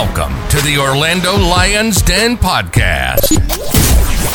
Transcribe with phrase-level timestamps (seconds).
[0.00, 3.32] Welcome to the Orlando Lions Den podcast.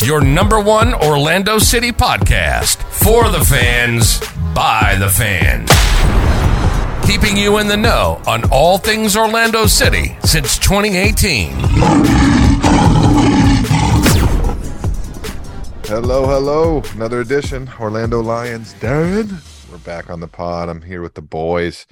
[0.05, 4.19] Your number one Orlando City podcast for the fans,
[4.53, 5.69] by the fans.
[7.07, 11.51] Keeping you in the know on all things Orlando City since 2018.
[15.85, 16.83] Hello, hello.
[16.93, 17.69] Another edition.
[17.79, 18.73] Orlando Lions.
[18.81, 19.41] Darren.
[19.71, 20.67] We're back on the pod.
[20.67, 21.87] I'm here with the boys.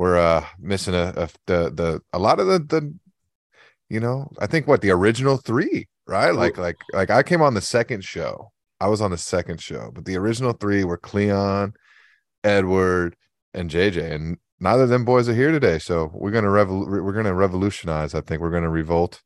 [0.00, 2.94] We're uh missing a, a the the a lot of the the
[3.90, 6.34] you know, I think what the original three, right?
[6.34, 8.50] Like like like I came on the second show.
[8.80, 11.74] I was on the second show, but the original three were Cleon,
[12.42, 13.14] Edward,
[13.52, 14.10] and JJ.
[14.10, 15.78] And neither of them boys are here today.
[15.78, 18.14] So we're gonna revol- we're gonna revolutionize.
[18.14, 19.20] I think we're gonna revolt.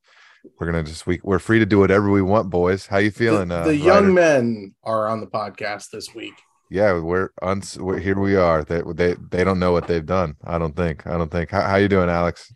[0.58, 2.88] We're gonna just we we're free to do whatever we want, boys.
[2.88, 3.50] How you feeling?
[3.50, 6.34] The, uh, young men are on the podcast this week.
[6.74, 10.34] Yeah we're, uns- we're here we are they, they they don't know what they've done
[10.44, 12.52] i don't think i don't think how, how you doing alex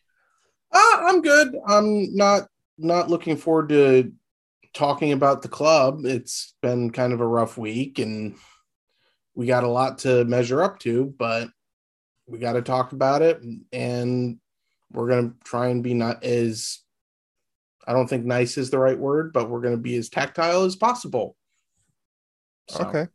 [0.72, 1.56] Ah, I'm good.
[1.66, 4.12] I'm not not looking forward to
[4.75, 6.05] talking about the club.
[6.05, 8.36] It's been kind of a rough week and
[9.34, 11.48] we got a lot to measure up to, but
[12.27, 13.41] we got to talk about it
[13.72, 14.38] and
[14.92, 16.80] we're going to try and be not as
[17.86, 20.64] I don't think nice is the right word, but we're going to be as tactile
[20.64, 21.36] as possible.
[22.69, 23.08] So, okay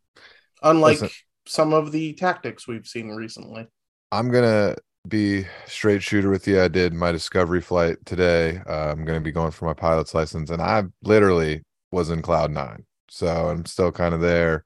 [0.63, 1.09] Unlike Listen.
[1.45, 3.67] some of the tactics we've seen recently.
[4.11, 4.75] i'm gonna
[5.09, 6.61] be straight shooter with you.
[6.61, 8.61] I did my discovery flight today.
[8.65, 12.51] Uh, i'm gonna be going for my pilot's license and i literally was in cloud
[12.51, 12.85] nine.
[13.09, 14.63] So i'm still kind of there.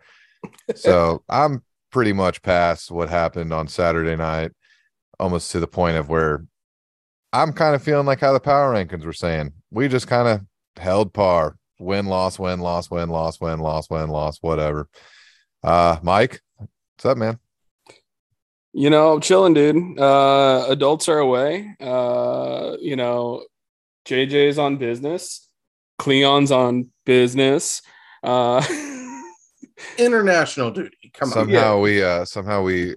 [0.75, 4.51] So i'm pretty much past what happened on saturday night
[5.19, 6.45] almost to the point of where
[7.33, 9.53] i'm kind of feeling like how the power rankings were saying.
[9.71, 10.41] We just kind of
[10.81, 11.57] held par.
[11.79, 14.87] Win loss win loss win loss win loss win loss whatever
[15.63, 17.39] uh mike what's up man
[18.73, 19.97] You know, chilling, dude.
[19.99, 21.75] Uh, adults are away.
[21.81, 23.43] Uh, you know,
[24.05, 25.49] JJ's on business.
[25.97, 27.81] Cleon's on business.
[28.21, 28.63] Uh,
[29.97, 31.09] International duty.
[31.13, 31.33] Come on.
[31.33, 32.95] somehow we uh somehow we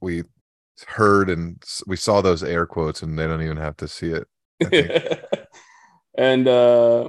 [0.00, 0.24] we
[0.88, 4.26] heard and we saw those air quotes and they don't even have to see it
[6.18, 7.08] and uh,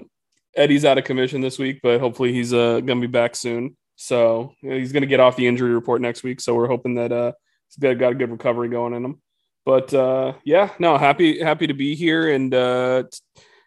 [0.55, 3.75] Eddie's out of commission this week, but hopefully he's uh, gonna be back soon.
[3.95, 6.41] So he's gonna get off the injury report next week.
[6.41, 7.33] So we're hoping that uh,
[7.69, 9.21] he's got, a good recovery going in him.
[9.65, 13.03] But uh, yeah, no, happy happy to be here, and uh,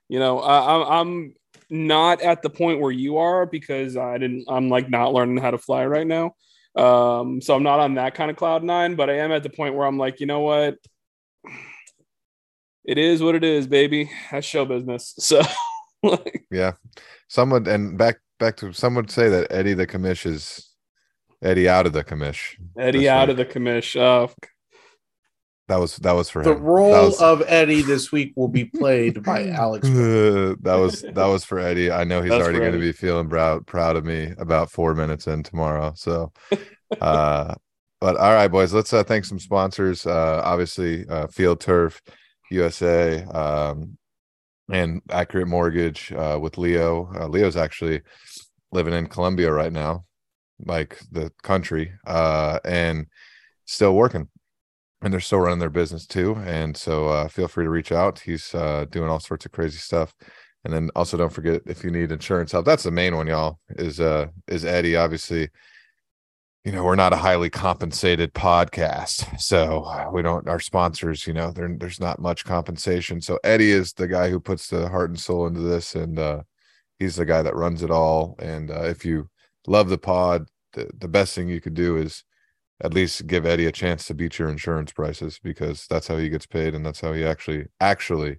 [0.09, 1.35] you know, I, I'm I'm
[1.71, 4.45] not at the point where you are because I didn't.
[4.49, 6.35] I'm like not learning how to fly right now.
[6.77, 9.49] Um, so I'm not on that kind of cloud nine, but I am at the
[9.49, 10.77] point where I'm like, you know what?
[12.85, 14.11] It is what it is, baby.
[14.31, 15.15] That's show business.
[15.19, 15.43] So
[16.03, 16.73] like, yeah
[17.29, 20.71] someone and back back to some would say that eddie the commish is
[21.43, 23.33] eddie out of the commish Eddie out week.
[23.33, 23.99] of the commish.
[24.01, 24.31] Oh,
[25.69, 28.67] that was that was for The him role was, of Eddie this week will be
[28.67, 29.89] played by Alex.
[29.91, 33.29] that was that was for eddie i know he's That's already going to be feeling
[33.29, 36.33] proud proud of me about four minutes in tomorrow so
[37.01, 37.55] uh
[38.01, 42.01] but all right boys let's uh thank some sponsors uh obviously uh field turf
[42.51, 43.99] usa um
[44.71, 47.11] and accurate mortgage uh with leo.
[47.15, 48.03] Uh, leo's actually
[48.73, 50.05] living in colombia right now
[50.65, 53.07] like the country uh and
[53.67, 54.29] still working.
[55.03, 56.37] And they're still running their business too.
[56.47, 58.19] And so uh feel free to reach out.
[58.21, 60.15] He's uh doing all sorts of crazy stuff.
[60.65, 63.61] And then also don't forget if you need insurance help that's the main one y'all
[63.71, 65.49] is uh is eddie obviously
[66.67, 71.53] you know we're not a highly compensated podcast so we don't our sponsors you know
[71.53, 73.21] there's not much compensation.
[73.21, 76.43] So eddie is the guy who puts the heart and soul into this and uh
[76.99, 78.35] he's the guy that runs it all.
[78.41, 79.29] And uh, if you
[79.69, 82.25] love the pod the, the best thing you could do is
[82.83, 86.29] at least give eddie a chance to beat your insurance prices because that's how he
[86.29, 88.39] gets paid and that's how he actually actually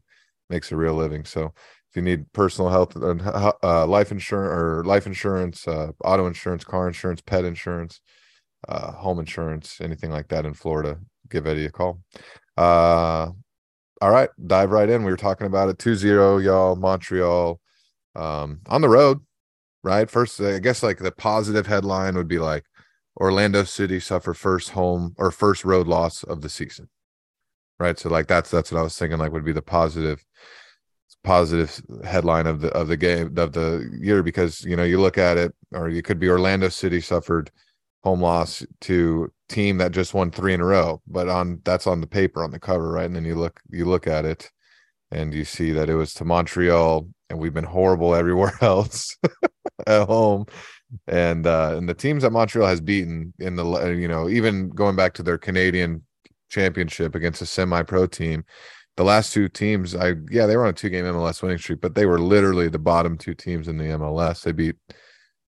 [0.50, 1.24] makes a real living.
[1.24, 1.54] So
[1.90, 3.22] if you need personal health and
[3.64, 8.02] uh, life insurance or life insurance uh, auto insurance car insurance pet insurance
[8.68, 12.00] uh, home insurance, anything like that in Florida, give Eddie a call.
[12.58, 13.32] Uh,
[14.02, 15.04] all right, dive right in.
[15.04, 17.60] We were talking about it 2 0, y'all, Montreal
[18.16, 19.20] um, on the road,
[19.84, 20.10] right?
[20.10, 22.64] First, I guess like the positive headline would be like
[23.20, 26.90] Orlando City suffer first home or first road loss of the season,
[27.80, 27.98] right?
[27.98, 30.24] So, like, that's that's what I was thinking, like, would be the positive
[31.24, 35.18] positive headline of the of the game of the year because you know you look
[35.18, 37.52] at it or it could be Orlando City suffered
[38.04, 42.02] home loss to team that just won three in a row but on that's on
[42.02, 44.52] the paper on the cover right and then you look you look at it
[45.12, 49.18] and you see that it was to Montreal and we've been horrible everywhere else
[49.88, 50.46] at home
[51.08, 54.96] and uh and the teams that Montreal has beaten in the you know even going
[54.96, 56.04] back to their Canadian
[56.50, 58.46] championship against a semi-pro team
[58.98, 61.82] the last two teams, I yeah, they were on a two game MLS winning streak,
[61.82, 64.42] but they were literally the bottom two teams in the MLS.
[64.42, 64.76] They beat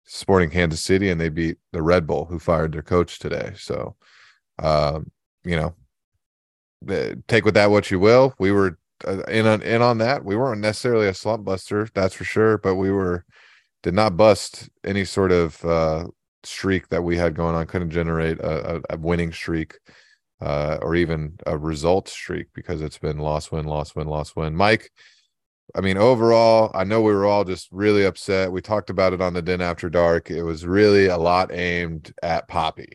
[0.08, 3.54] Sporting Kansas City and they beat the Red Bull, who fired their coach today.
[3.58, 3.96] So,
[4.60, 5.12] um,
[5.44, 5.76] you know,
[7.28, 8.34] take with that what you will.
[8.40, 10.24] We were uh, in on in on that.
[10.24, 13.26] We weren't necessarily a slump buster, that's for sure, but we were
[13.84, 16.08] did not bust any sort of uh,
[16.44, 17.68] streak that we had going on.
[17.68, 19.78] Couldn't generate a, a, winning streak
[20.42, 24.56] uh, or even a result streak because it's been loss win, loss win, loss win.
[24.56, 24.92] Mike,
[25.76, 28.52] I mean, overall, I know we were all just really upset.
[28.52, 30.32] We talked about it on the Den After Dark.
[30.32, 32.94] It was really a lot aimed at Papi.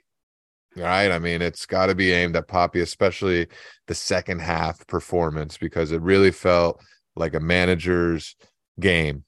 [0.75, 1.11] Right.
[1.11, 3.47] I mean, it's got to be aimed at Papi, especially
[3.89, 6.83] the second half performance, because it really felt
[7.15, 8.37] like a manager's
[8.81, 9.25] game.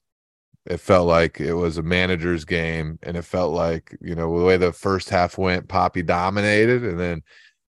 [0.65, 2.97] It felt like it was a manager's game.
[3.03, 6.83] And it felt like, you know, the way the first half went, Papi dominated.
[6.83, 7.21] And then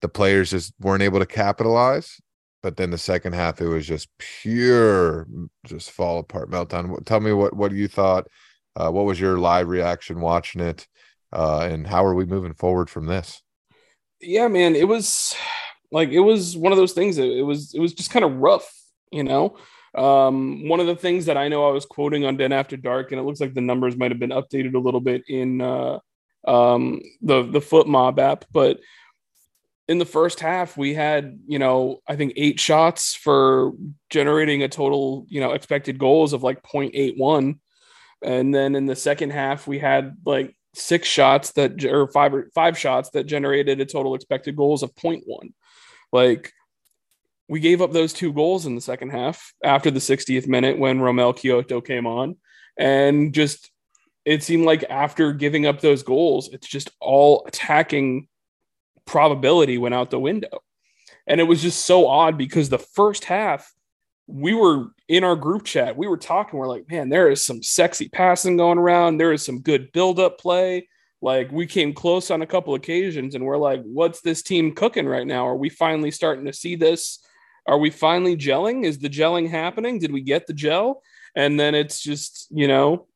[0.02, 2.20] the players just weren't able to capitalize.
[2.62, 5.28] But then the second half, it was just pure,
[5.66, 7.06] just fall apart meltdown.
[7.06, 8.28] Tell me what what you thought.
[8.76, 10.88] Uh, what was your live reaction watching it,
[11.34, 13.42] uh, and how are we moving forward from this?
[14.22, 15.36] Yeah, man, it was
[15.92, 17.16] like it was one of those things.
[17.16, 18.70] That it was it was just kind of rough,
[19.12, 19.58] you know.
[19.96, 23.12] Um, one of the things that I know I was quoting on Den After Dark,
[23.12, 26.00] and it looks like the numbers might have been updated a little bit in uh,
[26.48, 28.80] um, the the FotMob app, but
[29.90, 33.74] in the first half we had you know i think eight shots for
[34.10, 37.60] generating a total you know expected goals of like 0.81
[38.24, 42.50] and then in the second half we had like six shots that or five or
[42.56, 45.22] five shots that generated a total expected goals of 0.1
[46.14, 46.54] like
[47.50, 51.00] we gave up those two goals in the second half after the 60th minute when
[51.00, 52.38] Romell Quioto came on.
[52.78, 53.72] And just
[54.24, 58.28] it seemed like after giving up those goals it's just all attacking
[59.06, 60.62] probability went out the window.
[61.28, 63.72] And it was just so odd because the first half,
[64.28, 67.64] we were in our group chat, we were talking, we're like, man, there is some
[67.64, 69.18] sexy passing going around.
[69.18, 70.88] There is some good build up play.
[71.22, 75.08] Like we came close on a couple occasions and we're like, what's this team cooking
[75.08, 75.48] right now?
[75.48, 77.20] Are we finally starting to see this?
[77.68, 78.86] Are we finally gelling?
[78.86, 80.00] Is the gelling happening?
[80.00, 81.02] Did we get the gel?
[81.36, 83.08] And then it's just, you know,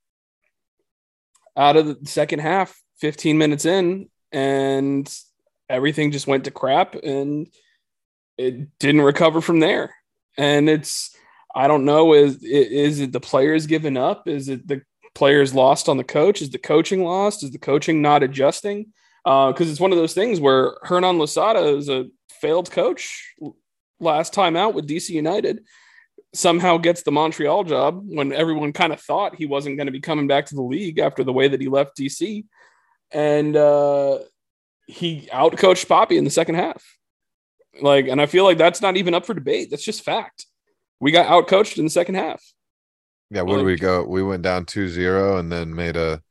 [1.56, 5.12] out of the second half, 15 minutes in, and
[5.70, 7.48] everything just went to crap and
[8.38, 9.94] it didn't recover from there.
[10.38, 11.16] And it's,
[11.56, 14.28] I don't know, is, is it the players giving up?
[14.28, 14.82] Is it the
[15.14, 16.42] players lost on the coach?
[16.42, 17.44] Is the coaching lost?
[17.44, 18.88] Is the coaching not adjusting?
[19.24, 23.34] Because uh, it's one of those things where Hernan Losada is a failed coach
[24.00, 25.64] last time out with DC United.
[26.34, 30.02] Somehow gets the Montreal job when everyone kind of thought he wasn't going to be
[30.02, 32.46] coming back to the league after the way that he left DC.
[33.12, 34.20] And uh,
[34.88, 36.84] he outcoached Papi in the second half.
[37.82, 39.70] Like, and I feel like that's not even up for debate.
[39.72, 40.46] That's just fact.
[41.00, 42.44] We got outcoached in the second half.
[43.30, 44.04] Yeah, where did we go?
[44.04, 46.22] We went down 2-0 and then made a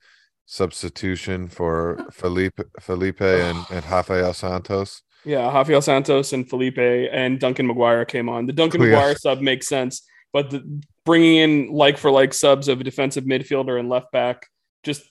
[0.47, 5.03] substitution for Felipe Felipe and, and Rafael Santos.
[5.25, 8.47] Yeah, Rafael Santos and Felipe and Duncan McGuire came on.
[8.47, 9.01] The Duncan oh, yeah.
[9.01, 10.03] McGuire sub makes sense,
[10.33, 14.47] but the, bringing in like for like subs of a defensive midfielder and left back
[14.83, 15.03] just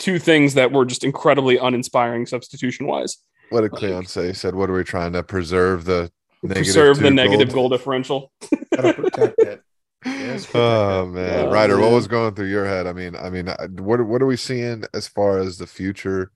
[0.00, 3.18] two things that were just incredibly uninspiring substitution wise.
[3.50, 4.28] What did Cleon say?
[4.28, 6.10] He said, "What are we trying to preserve the
[6.44, 8.32] preserve the negative goal, goal differential?
[8.74, 9.62] Gotta protect it."
[10.04, 12.86] Yes, oh man, uh, Reiter, what was going through your head?
[12.86, 16.32] I mean, I mean, uh, what what are we seeing as far as the future?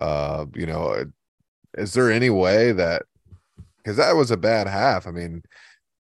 [0.00, 1.04] Uh, you know,
[1.78, 3.02] is there any way that
[3.78, 5.06] because that was a bad half?
[5.06, 5.42] I mean,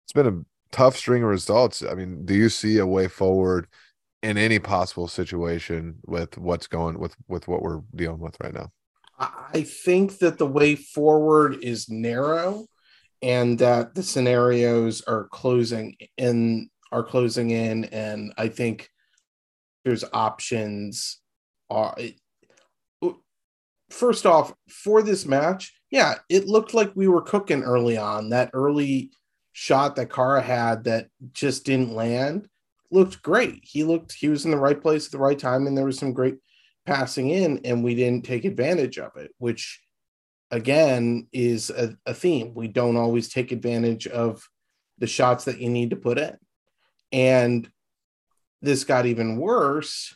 [0.04, 1.82] it's been a tough string of results.
[1.82, 3.66] I mean, do you see a way forward?
[4.22, 8.70] In any possible situation with what's going with with what we're dealing with right now.
[9.18, 12.66] I think that the way forward is narrow
[13.20, 17.84] and that the scenarios are closing in are closing in.
[17.86, 18.88] And i think
[19.84, 21.20] there's options
[21.70, 21.94] uh,
[23.02, 23.14] are
[23.90, 28.50] first off for this match yeah it looked like we were cooking early on that
[28.54, 29.10] early
[29.52, 32.48] shot that Kara had that just didn't land
[32.92, 33.60] looked great.
[33.62, 35.98] He looked he was in the right place at the right time, and there was
[35.98, 36.36] some great
[36.86, 39.80] passing in, and we didn't take advantage of it, which
[40.50, 42.52] again is a, a theme.
[42.54, 44.46] We don't always take advantage of
[44.98, 46.36] the shots that you need to put in.
[47.10, 47.68] And
[48.60, 50.14] this got even worse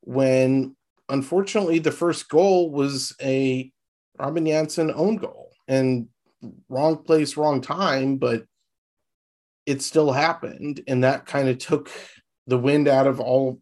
[0.00, 0.76] when
[1.08, 3.72] unfortunately the first goal was a
[4.18, 6.08] Robin Jansson own goal and
[6.68, 8.44] wrong place, wrong time, but
[9.64, 10.80] it still happened.
[10.86, 11.90] And that kind of took
[12.46, 13.60] the wind out of all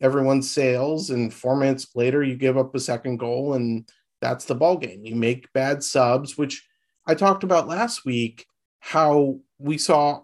[0.00, 3.88] everyone's sails and four minutes later you give up a second goal and
[4.20, 6.66] that's the ball game you make bad subs which
[7.06, 8.46] i talked about last week
[8.80, 10.22] how we saw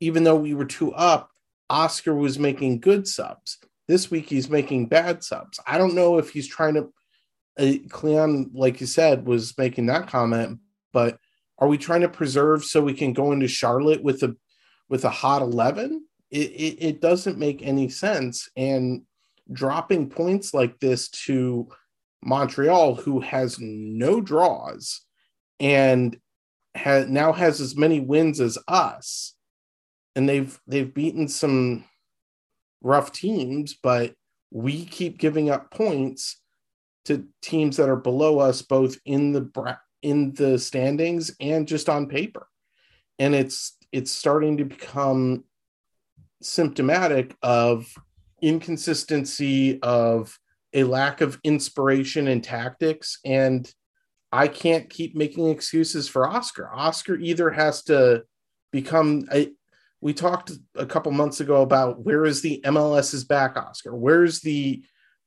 [0.00, 1.30] even though we were two up,
[1.68, 3.58] Oscar was making good subs.
[3.86, 5.60] This week he's making bad subs.
[5.66, 6.92] I don't know if he's trying to.
[7.58, 10.60] Uh, Cleon, like you said, was making that comment,
[10.92, 11.18] but
[11.58, 14.34] are we trying to preserve so we can go into Charlotte with a
[14.88, 16.06] with a hot eleven?
[16.30, 18.48] It, it, it doesn't make any sense.
[18.56, 19.02] And
[19.52, 21.68] dropping points like this to
[22.22, 25.02] Montreal, who has no draws
[25.58, 26.16] and
[26.76, 29.34] ha- now has as many wins as us,
[30.14, 31.84] and they've they've beaten some
[32.82, 34.14] rough teams, but
[34.50, 36.40] we keep giving up points
[37.04, 42.06] to teams that are below us, both in the in the standings and just on
[42.06, 42.46] paper,
[43.18, 45.44] and it's it's starting to become
[46.42, 47.92] symptomatic of
[48.42, 50.38] inconsistency of
[50.72, 53.72] a lack of inspiration and tactics and
[54.32, 56.70] i can't keep making excuses for oscar.
[56.72, 58.22] Oscar either has to
[58.72, 59.50] become a
[60.00, 63.94] we talked a couple months ago about where is the mls's back oscar?
[63.94, 64.82] Where's the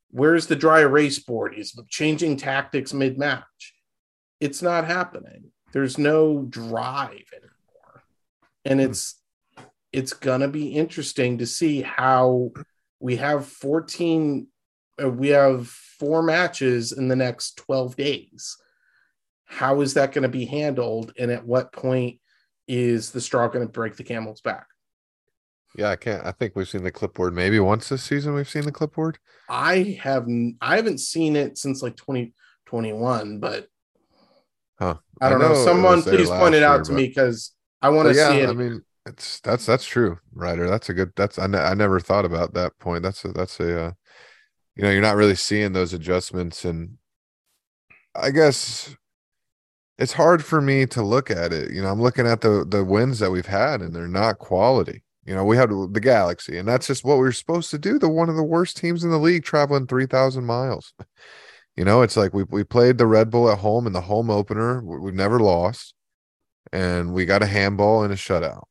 [0.10, 1.56] where's the dry erase board?
[1.56, 3.74] Is changing tactics mid-match?
[4.40, 5.52] It's not happening.
[5.72, 8.04] There's no drive anymore.
[8.66, 8.92] And hmm.
[8.92, 9.16] it's
[9.94, 12.52] it's gonna be interesting to see how
[13.00, 14.48] we have 14
[15.04, 18.58] uh, we have four matches in the next 12 days
[19.46, 22.20] how is that going to be handled and at what point
[22.68, 24.68] is the straw going to break the camel's back
[25.76, 26.26] Yeah, I can't.
[26.26, 28.34] I think we've seen the clipboard maybe once this season.
[28.36, 29.18] We've seen the clipboard.
[29.50, 30.28] i have
[30.62, 33.68] i haven't seen it since like 2021 but
[34.80, 34.96] Huh.
[35.22, 37.52] i don't I know, know someone please point it out year, to but- me because
[37.82, 40.70] i want to yeah, see it I mean, it's that's that's true, Reiter.
[40.70, 41.12] That's a good.
[41.16, 43.04] That's I, ne- I never thought about that point.
[43.04, 43.86] That's a that's a.
[43.88, 43.92] Uh,
[44.76, 46.98] you know, you're not really seeing those adjustments, and
[48.16, 48.96] I guess
[49.98, 51.72] it's hard for me to look at it.
[51.72, 55.04] You know, I'm looking at the the wins that we've had, and they're not quality.
[55.26, 57.98] You know, we had the Galaxy, and that's just what we were supposed to do.
[58.00, 60.94] The one of the worst teams in the league, traveling three thousand miles.
[61.78, 64.30] You know, it's like we we played the Red Bull at home in the home
[64.30, 64.84] opener.
[64.84, 65.94] we- We've never lost,
[66.74, 68.64] and we got a handball and a shutout,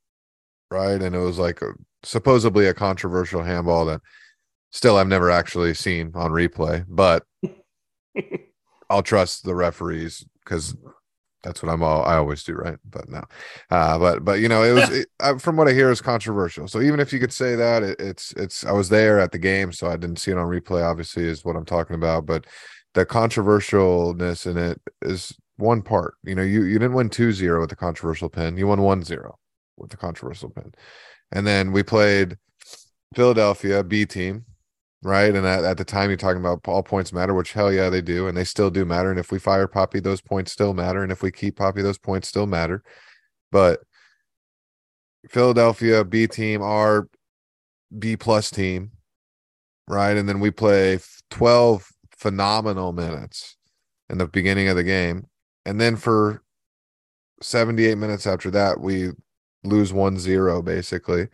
[0.72, 1.00] right?
[1.00, 4.00] And it was like a, supposedly a controversial handball that
[4.70, 7.24] still I've never actually seen on replay, but
[8.90, 10.74] I'll trust the referees because
[11.42, 12.78] that's what I'm all I always do, right?
[12.88, 13.22] But no,
[13.70, 16.68] uh, but but you know, it was it, from what I hear is controversial.
[16.68, 19.38] So even if you could say that, it, it's it's I was there at the
[19.38, 20.88] game, so I didn't see it on replay.
[20.88, 22.46] Obviously, is what I'm talking about, but
[22.94, 26.14] the controversialness in it is one part.
[26.22, 28.56] You know, you you didn't win 2-0 with the controversial pin.
[28.56, 29.32] You won 1-0
[29.76, 30.72] with the controversial pin.
[31.30, 32.36] And then we played
[33.14, 34.44] Philadelphia B team,
[35.02, 35.34] right?
[35.34, 38.02] And at, at the time you're talking about all points matter, which hell yeah, they
[38.02, 39.10] do, and they still do matter.
[39.10, 41.02] And if we fire Papi, those points still matter.
[41.02, 42.82] And if we keep Papi, those points still matter.
[43.50, 43.80] But
[45.28, 47.08] Philadelphia B team, our
[47.96, 48.92] B plus team,
[49.88, 50.16] right?
[50.16, 50.98] And then we play
[51.30, 51.86] 12
[52.16, 53.56] phenomenal minutes
[54.08, 55.26] in the beginning of the game.
[55.64, 56.42] And then for
[57.40, 59.10] 78 minutes after that, we
[59.64, 61.28] lose 1-0 basically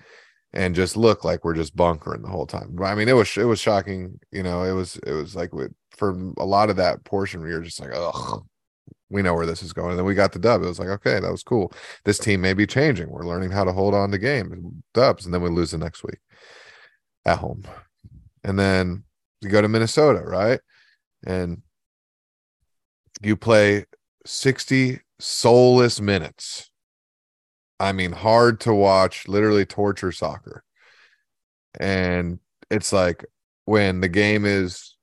[0.52, 2.70] and just look like we're just bunkering the whole time.
[2.73, 5.52] But I mean, it was it was shocking, you know, it was it was like
[5.52, 8.47] with, for a lot of that portion we were just like, "Oh,
[9.11, 10.62] we know where this is going." And then we got the dub.
[10.62, 11.73] It was like, "Okay, that was cool.
[12.04, 13.11] This team may be changing.
[13.11, 16.02] We're learning how to hold on to game dubs." And then we lose the next
[16.04, 16.18] week
[17.26, 17.64] at home.
[18.44, 19.04] And then
[19.42, 20.61] you go to Minnesota, right?
[21.26, 21.62] And
[23.23, 23.85] you play
[24.25, 26.67] 60 soulless minutes.
[27.80, 30.64] I mean, hard to watch, literally torture soccer.
[31.78, 33.25] And it's like
[33.64, 34.97] when the game is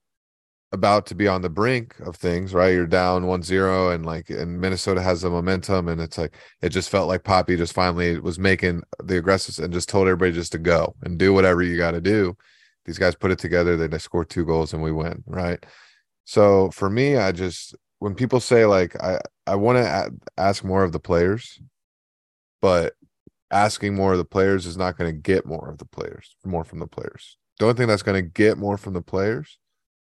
[0.71, 2.73] about to be on the brink of things, right?
[2.73, 6.89] You're down 1-0 and like and Minnesota has the momentum and it's like it just
[6.89, 10.57] felt like Papi just finally was making the aggressive and just told everybody just to
[10.57, 12.35] go and do whatever you got to do.
[12.85, 15.65] These guys put it together, they score two goals and we win, right?
[16.25, 20.83] So for me, I just when people say like I I want to ask more
[20.83, 21.59] of the players,
[22.61, 22.93] but
[23.51, 26.63] asking more of the players is not going to get more of the players, more
[26.63, 27.37] from the players.
[27.59, 29.59] The only thing that's going to get more from the players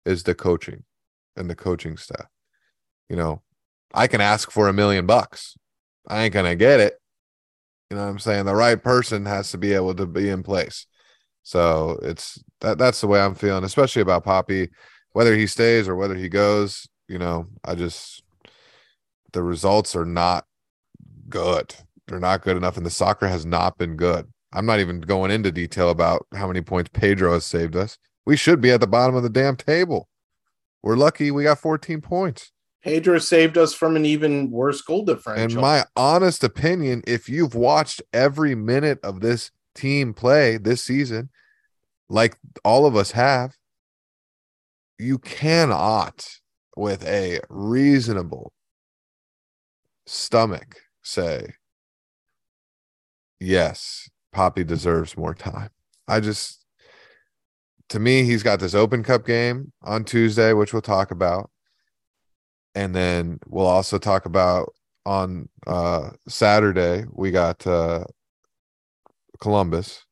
[0.04, 0.85] is the coaching
[1.37, 2.26] and the coaching staff.
[3.09, 3.42] You know,
[3.92, 5.57] I can ask for a million bucks.
[6.07, 7.00] I ain't going to get it.
[7.90, 8.47] You know what I'm saying?
[8.47, 10.87] The right person has to be able to be in place.
[11.42, 14.69] So it's that that's the way I'm feeling, especially about Papi,
[15.12, 18.23] whether he stays or whether he goes, you know, I just
[19.33, 20.47] the results are not
[21.28, 21.75] good.
[22.10, 24.26] They're not good enough, and the soccer has not been good.
[24.52, 27.96] I'm not even going into detail about how many points Pedro has saved us.
[28.26, 30.08] We should be at the bottom of the damn table.
[30.82, 32.50] We're lucky we got 14 points.
[32.82, 35.62] Pedro saved us from an even worse goal In differential.
[35.62, 41.30] my honest opinion, if you've watched every minute of this team play this season,
[42.08, 43.56] like all of us have,
[44.98, 46.26] you cannot,
[46.76, 48.52] with a reasonable
[50.06, 51.54] stomach, say,
[53.40, 55.70] yes, Papi deserves more time.
[56.06, 56.64] I just,
[57.88, 61.50] to me, he's got this Open Cup game on Tuesday, which we'll talk about.
[62.75, 64.73] And then we'll also talk about
[65.06, 68.04] on uh Saturday we got uh
[69.40, 70.04] Columbus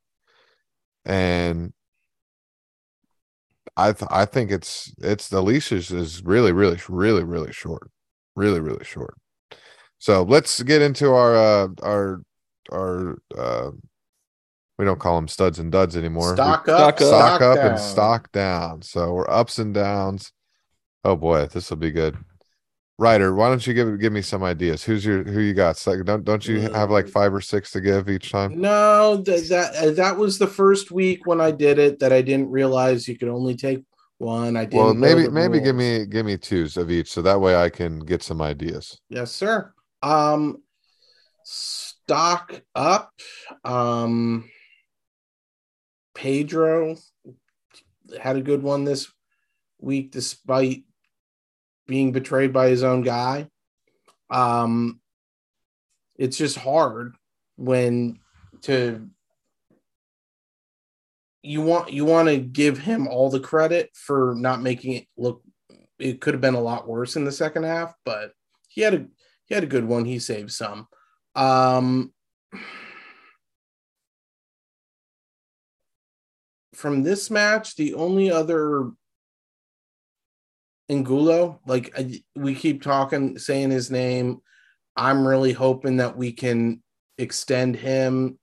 [1.04, 1.72] and
[3.76, 7.90] I th- I think it's it's the leash is, is really really really really short
[8.34, 9.14] really really short
[9.98, 12.22] so let's get into our uh our
[12.72, 13.70] our uh
[14.78, 17.06] we don't call them studs and duds anymore We- stock up, Stock up.
[17.08, 17.66] stock up down.
[17.72, 18.82] and stock down.
[18.82, 20.32] So we're ups and downs.
[21.04, 22.16] Oh boy, this will be good.
[23.00, 24.82] Reiter, why don't you give give me some ideas?
[24.82, 25.76] Who's your who you got?
[25.76, 28.60] So don't don't you have like five or six to give each time?
[28.60, 32.22] No, th- that uh, that was the first week when I did it that I
[32.22, 33.84] didn't realize you could only take
[34.18, 34.56] one.
[34.56, 34.82] I didn't.
[34.82, 37.54] Well, know maybe the maybe give me give me twos of each, so that way
[37.54, 39.00] I can get some ideas.
[39.08, 39.72] Yes, sir.
[40.02, 40.60] Um,
[42.08, 43.12] stock up.
[43.64, 44.48] Um,
[46.14, 46.96] Pedro
[48.18, 49.12] had a good one this
[49.78, 50.84] week, despite
[51.86, 53.48] being betrayed by his own guy.
[54.30, 55.00] Um,
[56.16, 57.14] it's just hard
[57.56, 58.20] when
[58.62, 59.06] to
[61.42, 65.42] you want you want to give him all the credit for not making it look
[65.98, 68.32] it could have been a lot worse in the second half but
[68.68, 69.06] he had a
[69.46, 70.88] he had a good one he saved some
[71.34, 72.12] um
[76.74, 78.90] from this match the only other
[80.90, 84.40] Angulo, like I, we keep talking saying his name
[84.96, 86.82] i'm really hoping that we can
[87.18, 88.38] extend him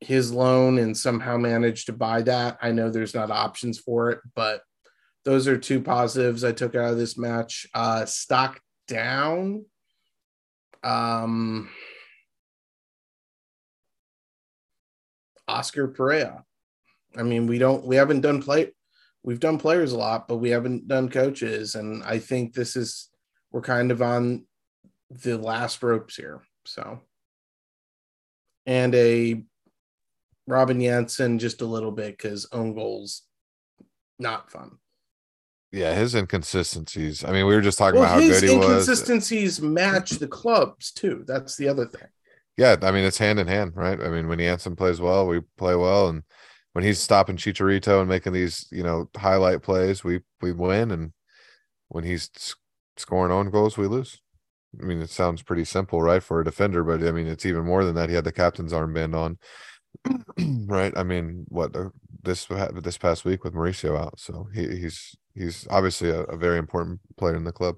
[0.00, 2.58] his loan and somehow manage to buy that.
[2.62, 4.62] I know there's not options for it, but
[5.24, 7.66] those are two positives I took out of this match.
[7.74, 9.66] Uh stock down.
[10.82, 11.68] Um
[15.48, 16.42] Oscar Pareja.
[17.16, 18.72] I mean, we don't we haven't done play
[19.22, 21.74] we've done players a lot, but we haven't done coaches.
[21.74, 23.08] And I think this is
[23.52, 24.46] we're kind of on
[25.10, 26.42] the last ropes here.
[26.64, 27.00] So
[28.66, 29.42] and a
[30.46, 33.22] Robin Jansson just a little bit because own goals
[34.18, 34.78] not fun.
[35.72, 37.24] Yeah, his inconsistencies.
[37.24, 38.64] I mean, we were just talking Well, about how good he was.
[38.64, 41.24] inconsistencies match the clubs too.
[41.26, 42.08] That's the other thing.
[42.56, 44.00] Yeah, I mean it's hand in hand, right?
[44.00, 46.24] I mean, when Jansson plays well, we play well, and
[46.72, 51.12] when he's stopping Chicharito and making these, you know, highlight plays, we we win, and
[51.88, 52.30] when he's
[52.96, 54.20] scoring own goals, we lose.
[54.80, 57.64] I mean, it sounds pretty simple, right, for a defender, but I mean, it's even
[57.66, 58.10] more than that.
[58.10, 59.38] He had the captain's armband on,
[60.68, 60.92] right?
[60.96, 61.74] I mean, what
[62.22, 62.46] this
[62.82, 67.00] this past week with Mauricio out, so he, he's he's obviously a, a very important
[67.16, 67.76] player in the club.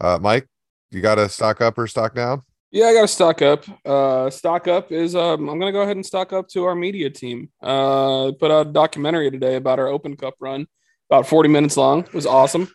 [0.00, 0.48] Uh, Mike,
[0.90, 2.42] you got to stock up or stock down?
[2.70, 3.64] Yeah, I got to stock up.
[3.84, 7.10] Uh, stock up is um, I'm gonna go ahead and stock up to our media
[7.10, 7.50] team.
[7.62, 10.66] Uh, put out a documentary today about our Open Cup run,
[11.10, 12.00] about 40 minutes long.
[12.00, 12.68] It was awesome.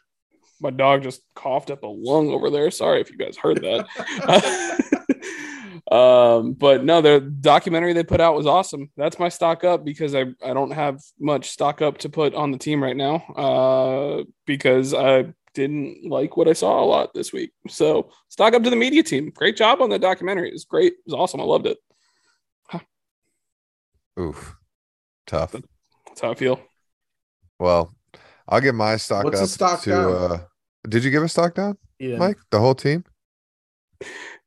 [0.61, 2.69] My dog just coughed up a lung over there.
[2.71, 4.79] Sorry if you guys heard that.
[5.91, 8.89] um, but no, the documentary they put out was awesome.
[8.97, 12.51] That's my stock up because I I don't have much stock up to put on
[12.51, 13.15] the team right now.
[13.35, 17.51] Uh, because I didn't like what I saw a lot this week.
[17.67, 19.31] So stock up to the media team.
[19.35, 20.49] Great job on the documentary.
[20.49, 20.93] It was great.
[20.93, 21.41] It was awesome.
[21.41, 21.77] I loved it.
[22.67, 22.79] Huh.
[24.19, 24.55] Oof,
[25.25, 25.53] tough.
[26.07, 26.59] That's how I feel.
[27.59, 27.93] Well,
[28.47, 29.89] I'll get my stock What's up the stock to.
[29.89, 30.13] down?
[30.13, 30.37] uh
[30.87, 32.17] Did you give a stock down, Yeah.
[32.17, 32.37] Mike?
[32.51, 33.03] The whole team?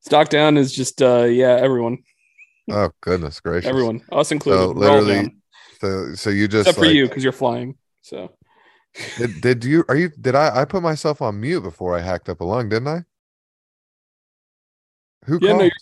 [0.03, 1.99] Stock down is just uh yeah, everyone.
[2.71, 3.69] Oh goodness gracious!
[3.69, 4.03] Everyone.
[4.11, 4.59] Us included.
[4.61, 5.37] So literally.
[5.81, 7.77] So so you just Except for you, because you're flying.
[8.03, 8.33] So
[9.17, 12.29] Did, did you are you did I I put myself on mute before I hacked
[12.29, 13.01] up a lung, didn't I?
[15.27, 15.73] Who Yeah, no, called?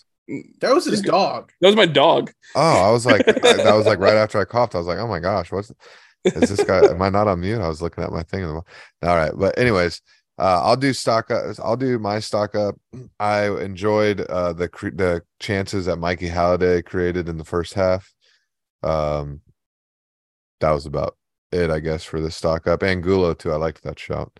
[0.61, 1.51] That was his dog.
[1.59, 2.31] that was my dog.
[2.55, 4.75] oh, I was like I- that was like right after I coughed.
[4.75, 5.71] I was like, oh my gosh, what's
[6.23, 6.85] is this guy?
[6.85, 7.59] am I not on mute?
[7.59, 8.45] I was looking at my thing.
[8.45, 8.63] All
[9.01, 10.01] right, but anyways,
[10.37, 11.55] uh, I'll do stock up.
[11.63, 12.75] I'll do my stock up.
[13.19, 18.13] I enjoyed uh, the the chances that Mikey Halliday created in the first half.
[18.81, 19.41] Um,
[20.59, 21.17] that was about
[21.51, 22.81] it, I guess, for the stock up.
[22.83, 23.51] Angulo too.
[23.51, 24.31] I liked that shot,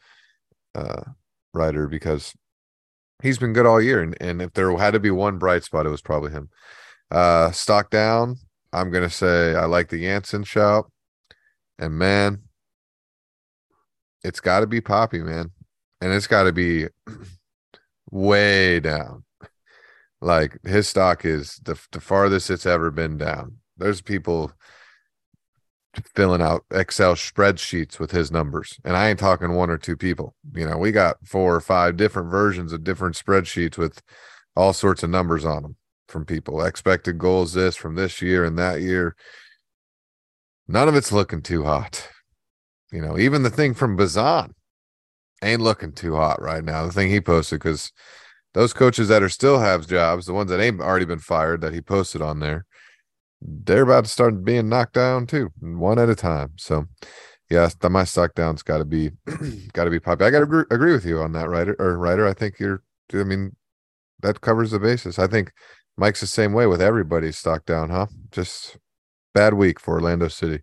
[0.73, 1.03] uh,
[1.53, 2.33] Reiter, because
[3.21, 5.85] he's been good all year, and, and if there had to be one bright spot,
[5.85, 6.49] it was probably him.
[7.11, 8.37] Uh, stock down.
[8.73, 10.89] I'm gonna say I like the Jansson shout,
[11.77, 12.43] and man,
[14.23, 15.51] it's got to be Papi, man.
[16.01, 16.87] And it's got to be
[18.09, 19.23] way down.
[20.19, 23.57] Like his stock is the the farthest it's ever been down.
[23.77, 24.51] There's people
[26.15, 30.35] filling out Excel spreadsheets with his numbers, and I ain't talking one or two people.
[30.53, 34.01] You know, we got four or five different versions of different spreadsheets with
[34.55, 35.75] all sorts of numbers on them
[36.07, 36.63] from people.
[36.63, 39.15] Expected goals this from this year and that year.
[40.67, 42.07] None of it's looking too hot.
[42.91, 44.53] You know, even the thing from Bazan
[45.41, 46.85] ain't looking too hot right now.
[46.85, 47.91] The thing he posted because
[48.53, 51.73] those coaches that are still have jobs, the ones that ain't already been fired that
[51.73, 52.65] he posted on there,
[53.41, 56.51] they're about to start being knocked down too, one at a time.
[56.57, 56.85] So,
[57.49, 59.11] yeah, my stock down's got to be
[59.73, 60.21] got to be Papi.
[60.21, 62.27] I got to agree, agree with you on that, writer or writer.
[62.27, 62.83] I think you're.
[63.13, 63.55] I mean,
[64.21, 65.19] that covers the basis.
[65.19, 65.51] I think
[65.97, 68.07] Mike's the same way with everybody's stock down, huh?
[68.31, 68.77] Just
[69.33, 70.61] bad week for Orlando City.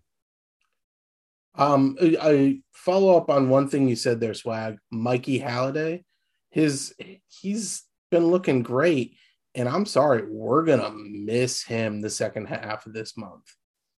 [1.59, 4.77] Um, I follow up on one thing you said there, Swag.
[4.91, 6.05] Mikey Halliday,
[6.51, 6.95] his
[7.27, 9.17] he's been looking great,
[9.53, 13.43] and I'm sorry, we're gonna miss him the second half of this month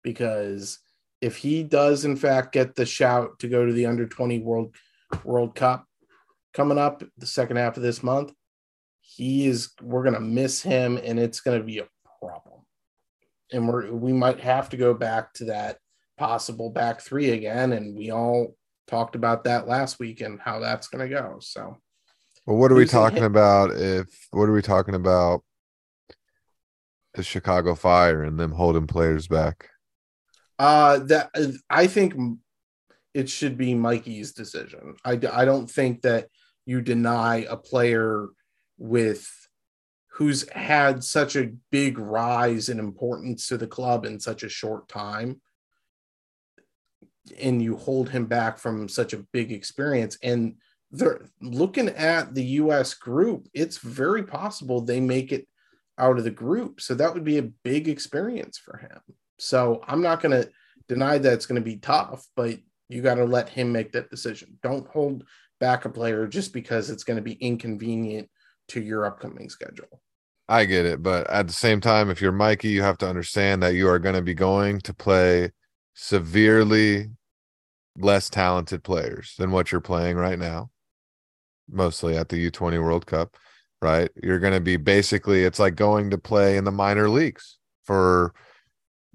[0.03, 0.79] because
[1.21, 4.75] if he does in fact get the shout to go to the under 20 world
[5.23, 5.85] world cup
[6.55, 8.33] coming up the second half of this month
[9.01, 11.89] he is we're gonna miss him and it's gonna be a
[12.21, 12.61] problem
[13.53, 15.79] and we're we might have to go back to that
[16.21, 18.55] possible back three again and we all
[18.87, 21.79] talked about that last week and how that's gonna go so
[22.45, 25.43] Well, what are we talking about if what are we talking about
[27.15, 29.71] the Chicago Fire and them holding players back?
[30.59, 31.31] Uh, that
[31.71, 32.13] I think
[33.15, 34.97] it should be Mikey's decision.
[35.03, 36.29] I, I don't think that
[36.67, 38.29] you deny a player
[38.77, 39.27] with
[40.13, 44.87] who's had such a big rise in importance to the club in such a short
[44.87, 45.41] time
[47.39, 50.55] and you hold him back from such a big experience and
[50.91, 55.47] they're looking at the US group it's very possible they make it
[55.99, 59.01] out of the group so that would be a big experience for him
[59.41, 60.51] so I'm not going to
[60.89, 64.11] deny that it's going to be tough, but you got to let him make that
[64.11, 64.59] decision.
[64.63, 65.25] Don't hold
[65.59, 68.29] back a player just because it's going to be inconvenient
[68.69, 70.01] to your upcoming schedule.
[70.49, 73.63] I get it, but at the same time, if you're Mikey, you have to understand
[73.63, 75.53] that you are going to be going to play
[75.95, 77.11] severely
[77.97, 80.71] less talented players than what you're playing right now,
[81.69, 83.37] mostly at the U20 World Cup,
[83.83, 84.11] right?
[84.23, 88.35] You're going to be basically, it's like going to play in the minor leagues for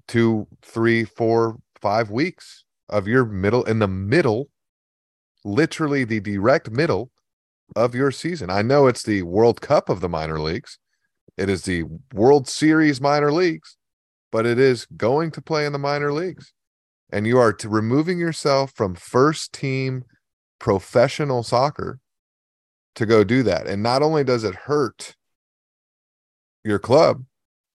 [0.08, 4.48] two, three, four, five weeks of your middle in the middle,
[5.44, 7.10] literally the direct middle
[7.74, 8.50] of your season.
[8.50, 10.78] I know it's the World Cup of the minor leagues.
[11.36, 11.84] It is the
[12.14, 13.76] World Series minor leagues,
[14.30, 16.52] but it is going to play in the minor leagues.
[17.10, 20.04] And you are to removing yourself from first team
[20.58, 22.00] professional soccer
[22.96, 23.66] to go do that.
[23.66, 25.14] And not only does it hurt
[26.64, 27.24] your club,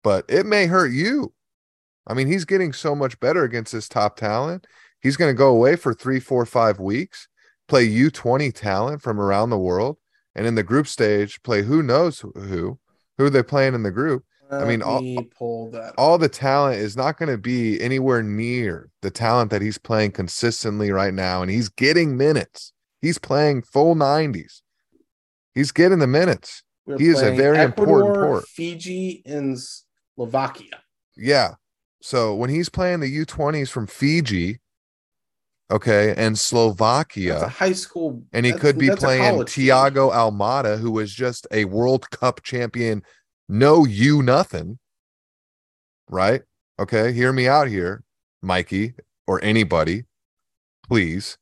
[0.03, 1.33] but it may hurt you.
[2.07, 4.67] I mean, he's getting so much better against this top talent.
[4.99, 7.27] He's going to go away for three, four, five weeks,
[7.67, 9.97] play U20 talent from around the world,
[10.35, 12.79] and in the group stage, play who knows who, who,
[13.17, 14.23] who are they playing in the group.
[14.51, 15.93] I mean, Let all- me pull that.
[15.97, 20.11] All the talent is not going to be anywhere near the talent that he's playing
[20.11, 21.41] consistently right now.
[21.41, 22.73] And he's getting minutes.
[23.01, 24.61] He's playing full 90s.
[25.55, 26.63] He's getting the minutes.
[26.85, 28.47] We're he is a very important port.
[28.47, 29.57] Fiji and
[30.15, 30.81] Slovakia.
[31.15, 31.55] Yeah.
[32.01, 34.59] So when he's playing the U20s from Fiji,
[35.69, 39.45] okay, and Slovakia, high school, and he could be playing.
[39.45, 43.03] Tiago Almada, who was just a World Cup champion,
[43.49, 44.79] no you nothing,
[46.09, 46.41] right?
[46.79, 48.03] Okay, hear me out here,
[48.41, 48.93] Mikey,
[49.27, 50.05] or anybody,
[50.87, 51.37] please.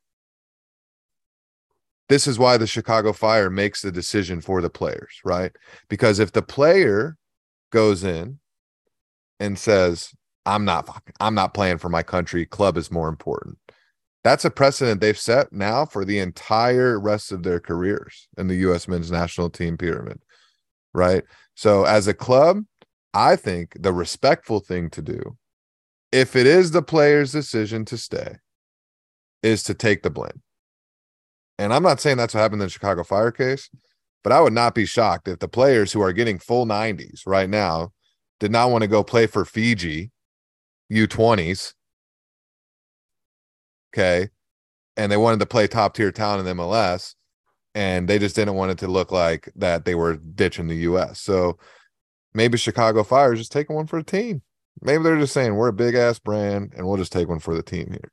[2.10, 5.52] This is why the Chicago Fire makes the decision for the players, right?
[5.90, 7.18] Because if the player
[7.72, 8.40] goes in
[9.40, 10.12] and says,
[10.46, 13.58] I'm not I'm not playing for my country, club is more important.
[14.24, 18.56] That's a precedent they've set now for the entire rest of their careers in the
[18.70, 20.20] US men's national team pyramid,
[20.94, 21.24] right?
[21.56, 22.64] So as a club,
[23.14, 25.38] I think the respectful thing to do,
[26.12, 28.38] if it is the player's decision to stay,
[29.44, 30.42] is to take the blame.
[31.58, 33.70] And I'm not saying that's what happened in the Chicago Fire case,
[34.24, 37.50] but I would not be shocked if the players who are getting full 90s right
[37.50, 37.92] now
[38.40, 40.12] did not want to go play for Fiji
[40.92, 41.74] U20s.
[43.94, 44.30] Okay.
[44.98, 47.16] And they wanted to play top tier talent in MLS.
[47.76, 51.22] And they just didn't want it to look like that they were ditching the US.
[51.22, 51.58] So
[52.34, 54.42] maybe Chicago Fire is just taking one for the team.
[54.82, 57.56] Maybe they're just saying we're a big ass brand and we'll just take one for
[57.56, 58.12] the team here.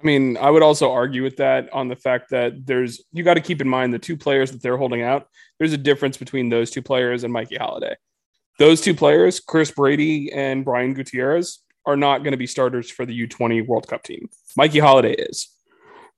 [0.00, 3.34] I mean, I would also argue with that on the fact that there's you got
[3.34, 5.28] to keep in mind the two players that they're holding out.
[5.58, 7.96] There's a difference between those two players and Mikey Halliday.
[8.58, 13.06] Those two players, Chris Brady and Brian Gutierrez, are not going to be starters for
[13.06, 14.28] the U20 World Cup team.
[14.56, 15.48] Mikey Halliday is.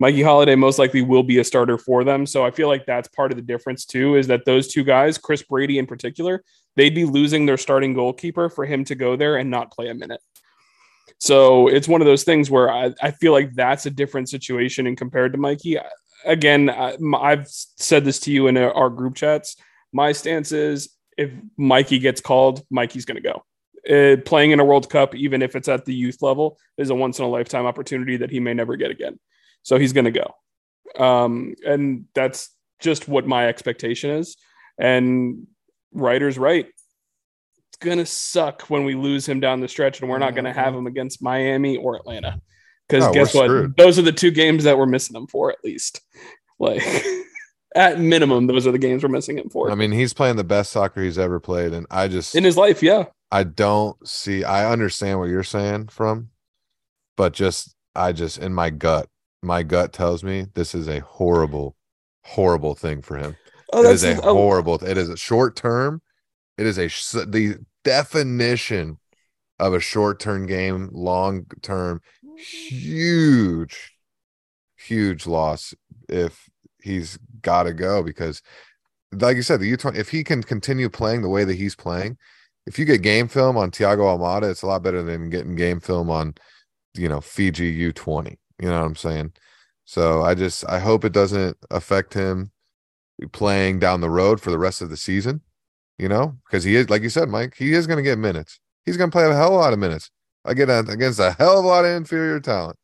[0.01, 2.25] Mikey Halliday most likely will be a starter for them.
[2.25, 5.19] So I feel like that's part of the difference too, is that those two guys,
[5.19, 6.45] Chris Brady in particular,
[6.77, 9.95] they'd be losing their starting goalkeeper for him to go there and not play a
[9.95, 10.21] minute.
[11.19, 14.87] So it's one of those things where I, I feel like that's a different situation
[14.87, 15.79] in compared to Mikey.
[16.25, 19.57] Again, I, I've said this to you in our group chats.
[19.93, 23.45] My stance is if Mikey gets called, Mikey's going to go.
[23.89, 26.95] Uh, playing in a World Cup, even if it's at the youth level, is a
[26.95, 29.19] once in a lifetime opportunity that he may never get again.
[29.63, 31.03] So he's going to go.
[31.03, 34.37] Um, and that's just what my expectation is.
[34.79, 35.47] And
[35.93, 36.67] writer's right.
[36.67, 40.45] It's going to suck when we lose him down the stretch and we're not going
[40.45, 42.41] to have him against Miami or Atlanta.
[42.89, 43.47] Because No, guess what?
[43.47, 43.77] screwed.
[43.77, 46.01] Those are the two games that we're missing him for, at least.
[46.61, 46.83] Like,
[47.77, 49.71] at minimum, those are the games we're missing him for.
[49.71, 52.57] I mean, he's playing the best soccer he's ever played, and I just in his
[52.57, 53.05] life, yeah.
[53.31, 54.43] I don't see.
[54.43, 56.31] I understand what you're saying from,
[57.17, 59.09] but just I just in my gut,
[59.43, 61.77] my gut tells me this is a horrible,
[62.25, 63.37] horrible thing for him.
[63.73, 64.77] Oh, it is a oh, horrible.
[64.77, 66.01] It is a short term.
[66.57, 66.87] It is a
[67.27, 68.99] the definition
[69.59, 70.89] of a short term game.
[70.93, 72.01] Long term,
[72.37, 73.93] huge,
[74.77, 75.75] huge loss
[76.09, 76.49] if
[76.83, 78.43] he's got to go because,
[79.13, 79.99] like you said, the U twenty.
[79.99, 82.17] If he can continue playing the way that he's playing,
[82.67, 85.81] if you get game film on Tiago Almada, it's a lot better than getting game
[85.81, 86.35] film on,
[86.95, 88.39] you know, Fiji U twenty.
[88.61, 89.33] You know what I'm saying?
[89.85, 92.51] So I just I hope it doesn't affect him
[93.33, 95.43] playing down the road for the rest of the season.
[95.99, 97.55] You know, because he is like you said, Mike.
[97.57, 98.61] He is going to get minutes.
[98.87, 100.11] He's going to play a hell of a lot of minutes
[100.45, 102.77] again against a hell of a lot of inferior talent.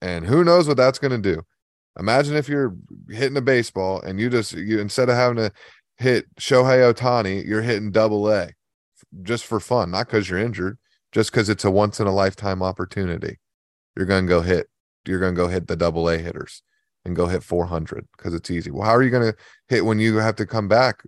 [0.00, 1.42] And who knows what that's going to do?
[1.98, 2.74] Imagine if you're
[3.08, 5.52] hitting a baseball and you just you instead of having to
[5.96, 8.50] hit Shohei Ohtani, you're hitting double A
[9.22, 10.78] just for fun, not because you're injured,
[11.12, 13.38] just because it's a once in a lifetime opportunity.
[13.96, 14.68] You're going to go hit,
[15.06, 16.62] you're going to go hit the double A hitters
[17.04, 18.70] and go hit 400 because it's easy.
[18.70, 21.02] Well, how are you going to hit when you have to come back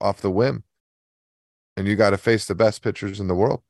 [0.00, 0.64] off the whim
[1.76, 3.62] and you got to face the best pitchers in the world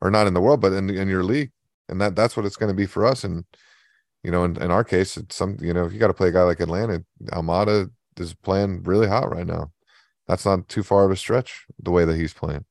[0.00, 1.52] or not in the world, but in, in your league?
[1.88, 3.22] And that that's what it's going to be for us.
[3.22, 3.44] And,
[4.24, 6.28] you know, in, in our case, it's some, you know, if you got to play
[6.28, 9.70] a guy like Atlanta, Almada is playing really hot right now.
[10.26, 12.64] That's not too far of a stretch the way that he's playing.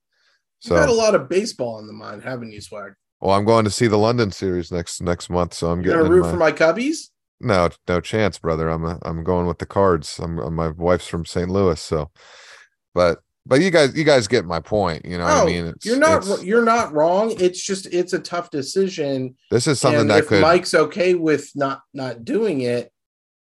[0.61, 2.93] You've got a lot of baseball in the mind, haven't you, Swag?
[3.21, 6.07] Well, I'm going to see the London series next next month, so I'm You're getting
[6.07, 7.09] gonna root my, for my Cubbies?
[7.39, 8.69] no no chance, brother.
[8.69, 10.19] I'm a, I'm going with the Cards.
[10.19, 11.49] I'm uh, my wife's from St.
[11.49, 12.11] Louis, so
[12.93, 15.05] but but you guys you guys get my point.
[15.05, 15.67] You know what I mean?
[15.67, 17.33] It's, you're not it's- you're not wrong.
[17.39, 19.35] It's just it's a tough decision.
[19.51, 22.91] this is something and that if could Mike's okay with not not doing it,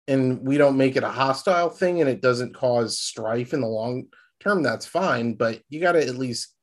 [0.08, 3.68] and we don't make it a hostile thing, and it doesn't cause strife in the
[3.68, 4.06] long
[4.40, 5.36] term, that's fine.
[5.36, 6.55] But you got to at least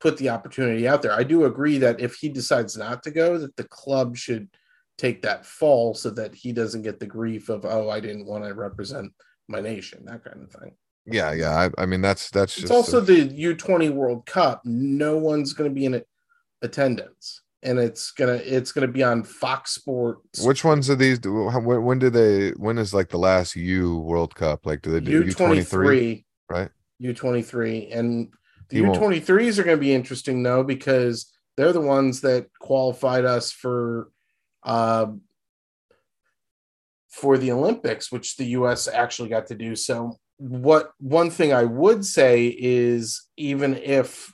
[0.00, 1.12] put the opportunity out there.
[1.12, 4.48] I do agree that if he decides not to go, that the club should
[4.98, 8.44] take that fall so that he doesn't get the grief of oh I didn't want
[8.44, 9.12] to represent
[9.48, 10.72] my nation, that kind of thing.
[11.06, 11.50] yeah yeah.
[11.78, 14.60] I, I mean that's that's It's just also a- the U20 World Cup.
[14.64, 16.02] No one's going to be in
[16.62, 20.40] attendance, and it's gonna it's gonna be on Fox Sports.
[20.44, 23.98] which ones are these do when, when do they when is like the last U
[24.00, 24.66] World Cup?
[24.66, 26.24] Like do they do U twenty three?
[26.50, 26.70] U23, Right.
[27.02, 28.28] U23, and
[28.70, 32.46] the He won't- U23s are going to be interesting though because they're the ones that
[32.58, 34.10] qualified us for
[34.62, 35.06] uh,
[37.08, 38.86] for the Olympics, which the U.S.
[38.86, 39.74] actually got to do.
[39.74, 44.32] So, what one thing I would say is even if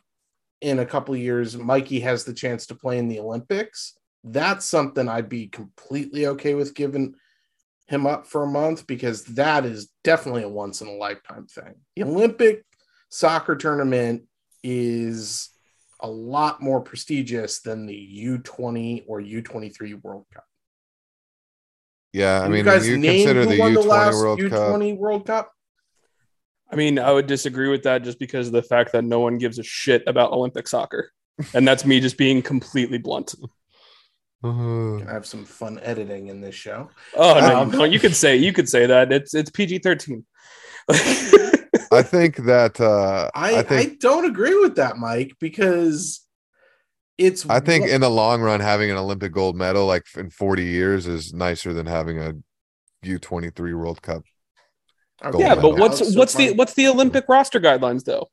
[0.61, 4.67] in a couple of years Mikey has the chance to play in the Olympics, that's
[4.67, 7.15] something I'd be completely okay with giving
[7.89, 11.75] him up for a month because that is definitely a once in a lifetime thing.
[11.95, 12.65] The Olympic
[13.09, 14.25] soccer tournament
[14.63, 15.51] is
[16.01, 20.45] a lot more prestigious than the U20 or U23 World Cup.
[22.13, 24.25] Yeah, I mean you guys you name consider who the won U the last twenty
[24.25, 24.61] World Cup.
[24.81, 25.53] U20 World Cup?
[26.71, 29.39] I mean, I would disagree with that just because of the fact that no one
[29.39, 31.13] gives a shit about Olympic soccer.
[31.55, 33.35] And that's me just being completely blunt.
[34.43, 36.91] Uh, I have some fun editing in this show.
[37.15, 39.13] Oh no, Um, you, you could say you could say that.
[39.13, 40.25] It's it's PG thirteen.
[41.93, 46.23] I think that uh I, I I, don't agree with that, Mike, because
[47.19, 50.31] it's I think one- in the long run, having an Olympic gold medal like in
[50.31, 52.35] 40 years is nicer than having a
[53.05, 54.23] U23 World Cup.
[55.25, 55.77] Okay, yeah, but medal.
[55.79, 58.29] what's so what's the what's the Olympic roster guidelines though?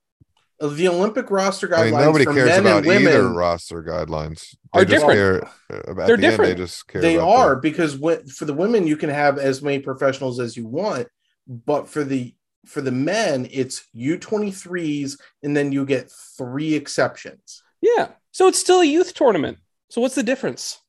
[0.59, 3.83] The Olympic roster guidelines I mean, nobody for cares men about and women either roster
[3.83, 4.55] guidelines.
[4.73, 5.17] They Are just different.
[5.17, 6.57] care uh, at They're the end, different.
[6.57, 7.01] they just care.
[7.01, 10.39] they about are the- because when, for the women you can have as many professionals
[10.39, 11.07] as you want
[11.47, 12.33] but for the
[12.65, 18.09] for the men it's u23s and then you get three exceptions Yeah.
[18.31, 19.57] So it's still a youth tournament.
[19.89, 20.79] So what's the difference?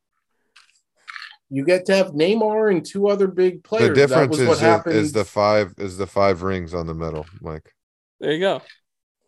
[1.50, 4.48] you get to have neymar and two other big the players that difference was is
[4.48, 7.72] what the, happened is the five is the five rings on the medal, Mike.
[8.20, 8.62] There you go.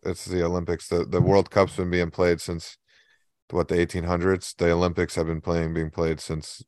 [0.03, 0.87] It's the Olympics.
[0.87, 2.77] The the World Cup's been being played since
[3.51, 4.55] what the 1800s.
[4.57, 6.63] The Olympics have been playing being played since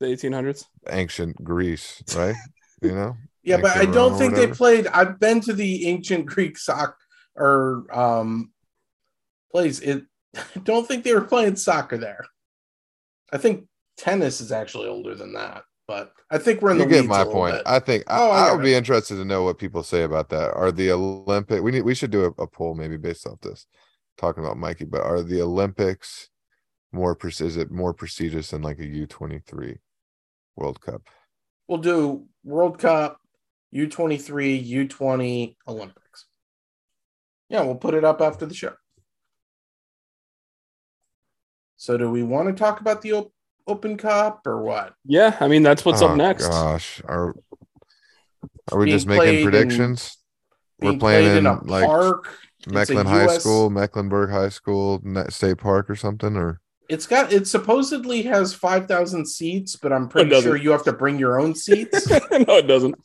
[0.00, 0.64] The 1800s.
[0.90, 2.34] ancient Greece, right?
[2.82, 6.56] you know, yeah but i don't think they played i've been to the ancient greek
[6.58, 6.96] soccer
[7.36, 8.52] or um
[9.50, 10.04] place it
[10.36, 12.24] i don't think they were playing soccer there
[13.32, 16.90] i think tennis is actually older than that but i think we're in the you
[16.90, 17.54] get weeds a my point.
[17.56, 17.62] bit.
[17.66, 18.64] I think I, Oh, I I get would it.
[18.64, 20.52] be interested to know what people say about that.
[20.54, 21.62] Are the Olympic?
[21.62, 23.66] We need we should do a, a poll maybe based off this,
[24.16, 24.84] talking about Mikey.
[24.86, 26.30] But are the Olympics
[26.92, 27.18] more?
[27.22, 29.78] Is it more prestigious than like a U twenty three
[30.56, 31.02] World Cup?
[31.68, 33.18] We'll do World Cup,
[33.74, 36.26] U23, U20, Olympics.
[37.48, 38.72] Yeah, we'll put it up after the show.
[41.76, 43.32] So, do we want to talk about the op-
[43.66, 44.94] Open Cup or what?
[45.04, 45.36] Yeah.
[45.40, 46.48] I mean, that's what's Oh, up next.
[46.48, 47.34] Gosh, are
[48.70, 50.18] are we just played making in- predictions?
[50.80, 52.36] We're playing in, in, a like, park.
[52.58, 57.06] It's a Mecklen High US School, Mecklenburg High School, State Park, or something, or It's
[57.06, 61.40] got it supposedly has 5,000 seats, but I'm pretty sure you have to bring your
[61.40, 62.08] own seats.
[62.30, 62.96] no, it doesn't.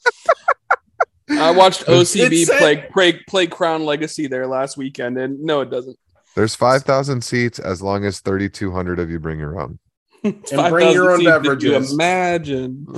[1.30, 5.62] I watched OCB It said- play, play play Crown Legacy there last weekend, and no,
[5.62, 5.98] it doesn't.
[6.36, 9.80] there's five thousand seats as long as thirty two hundred of you bring your own.
[10.24, 11.90] And bring your own seats, beverages.
[11.90, 12.86] You imagine.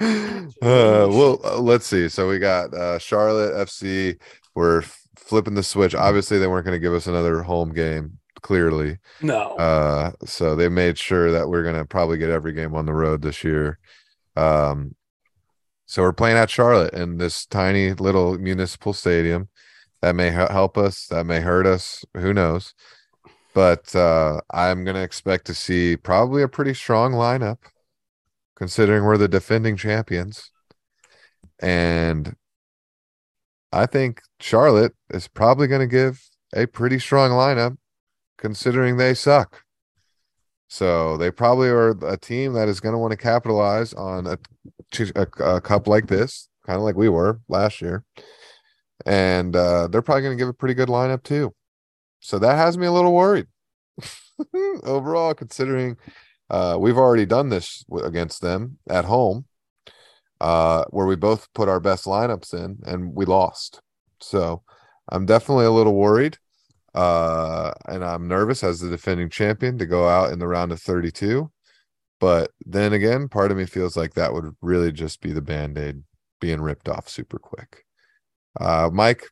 [0.00, 2.08] uh, well, uh, let's see.
[2.08, 4.18] So we got uh, Charlotte FC.
[4.54, 5.94] We're f- flipping the switch.
[5.94, 8.18] Obviously, they weren't going to give us another home game.
[8.42, 9.54] Clearly, No.
[9.56, 12.92] uh, so they made sure that we're going to probably get every game on the
[12.94, 13.78] road this year.
[14.34, 14.94] Um,
[15.90, 19.48] so we're playing at Charlotte in this tiny little municipal stadium.
[20.02, 21.08] That may he- help us.
[21.08, 22.04] That may hurt us.
[22.16, 22.74] Who knows?
[23.54, 27.58] But uh, I'm going to expect to see probably a pretty strong lineup,
[28.54, 30.52] considering we're the defending champions.
[31.58, 32.36] And
[33.72, 36.22] I think Charlotte is probably going to give
[36.54, 37.78] a pretty strong lineup,
[38.38, 39.64] considering they suck.
[40.70, 44.38] So they probably are a team that is going to want to capitalize on a,
[45.16, 48.04] a, a cup like this, kind of like we were last year.
[49.04, 51.52] And uh, they're probably going to give a pretty good lineup too.
[52.20, 53.48] So that has me a little worried
[54.84, 55.96] overall, considering
[56.48, 59.46] uh, we've already done this against them at home,
[60.40, 63.80] uh, where we both put our best lineups in and we lost.
[64.20, 64.62] So
[65.08, 66.38] I'm definitely a little worried.
[66.94, 70.80] Uh, and I'm nervous as the defending champion to go out in the round of
[70.80, 71.50] 32.
[72.18, 75.78] But then again, part of me feels like that would really just be the band
[75.78, 76.02] aid
[76.40, 77.84] being ripped off super quick.
[78.58, 79.24] Uh, Mike,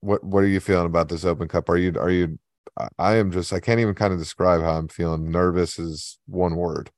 [0.00, 1.68] what what are you feeling about this Open Cup?
[1.68, 2.38] Are you are you?
[2.98, 5.30] I- am just I can't even kind of describe how I'm feeling.
[5.30, 6.90] Nervous is one word.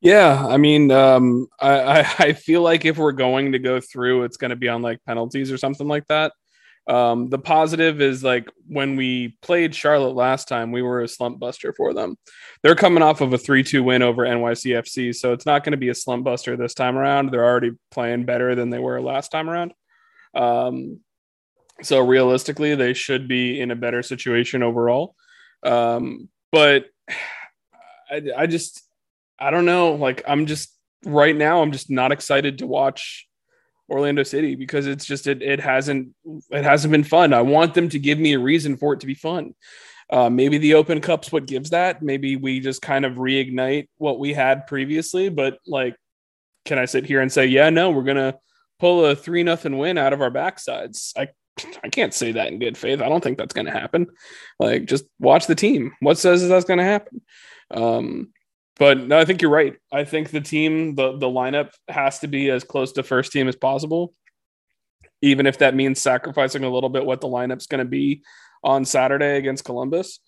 [0.00, 4.36] Yeah, I mean, um, I I feel like if we're going to go through, it's
[4.36, 6.32] going to be on like penalties or something like that.
[6.88, 11.40] Um, the positive is like when we played Charlotte last time, we were a slump
[11.40, 12.16] buster for them.
[12.62, 15.78] They're coming off of a 3 2 win over NYCFC, so it's not going to
[15.78, 17.30] be a slump buster this time around.
[17.30, 19.72] They're already playing better than they were last time around.
[20.34, 21.00] Um,
[21.82, 25.16] so realistically, they should be in a better situation overall.
[25.64, 26.86] Um, but
[28.10, 28.82] I, I just,
[29.38, 29.94] I don't know.
[29.94, 30.72] Like, I'm just
[31.04, 33.26] right now, I'm just not excited to watch
[33.88, 36.14] Orlando City because it's just it it hasn't
[36.50, 37.32] it hasn't been fun.
[37.32, 39.54] I want them to give me a reason for it to be fun.
[40.08, 42.02] Uh, maybe the Open Cup's what gives that.
[42.02, 45.28] Maybe we just kind of reignite what we had previously.
[45.28, 45.96] But like,
[46.64, 48.36] can I sit here and say, yeah, no, we're gonna
[48.78, 51.12] pull a three nothing win out of our backsides?
[51.16, 51.28] I
[51.82, 53.00] I can't say that in good faith.
[53.00, 54.06] I don't think that's gonna happen.
[54.58, 55.92] Like, just watch the team.
[56.00, 57.22] What says that's gonna happen?
[57.70, 58.32] Um,
[58.78, 59.74] but no, I think you're right.
[59.90, 63.48] I think the team, the the lineup has to be as close to first team
[63.48, 64.14] as possible,
[65.22, 68.22] even if that means sacrificing a little bit what the lineup's going to be
[68.62, 70.20] on Saturday against Columbus.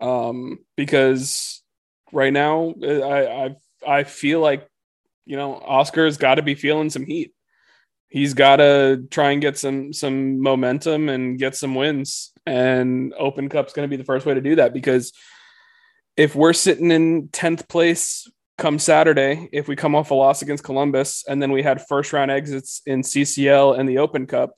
[0.00, 1.62] Um, because
[2.12, 4.68] right now, I I I feel like
[5.24, 7.32] you know Oscar's got to be feeling some heat.
[8.08, 12.32] He's got to try and get some some momentum and get some wins.
[12.46, 15.12] And Open Cup's going to be the first way to do that because
[16.16, 20.64] if we're sitting in 10th place come Saturday, if we come off a loss against
[20.64, 24.54] Columbus and then we had first round exits in CCL and the Open Cup,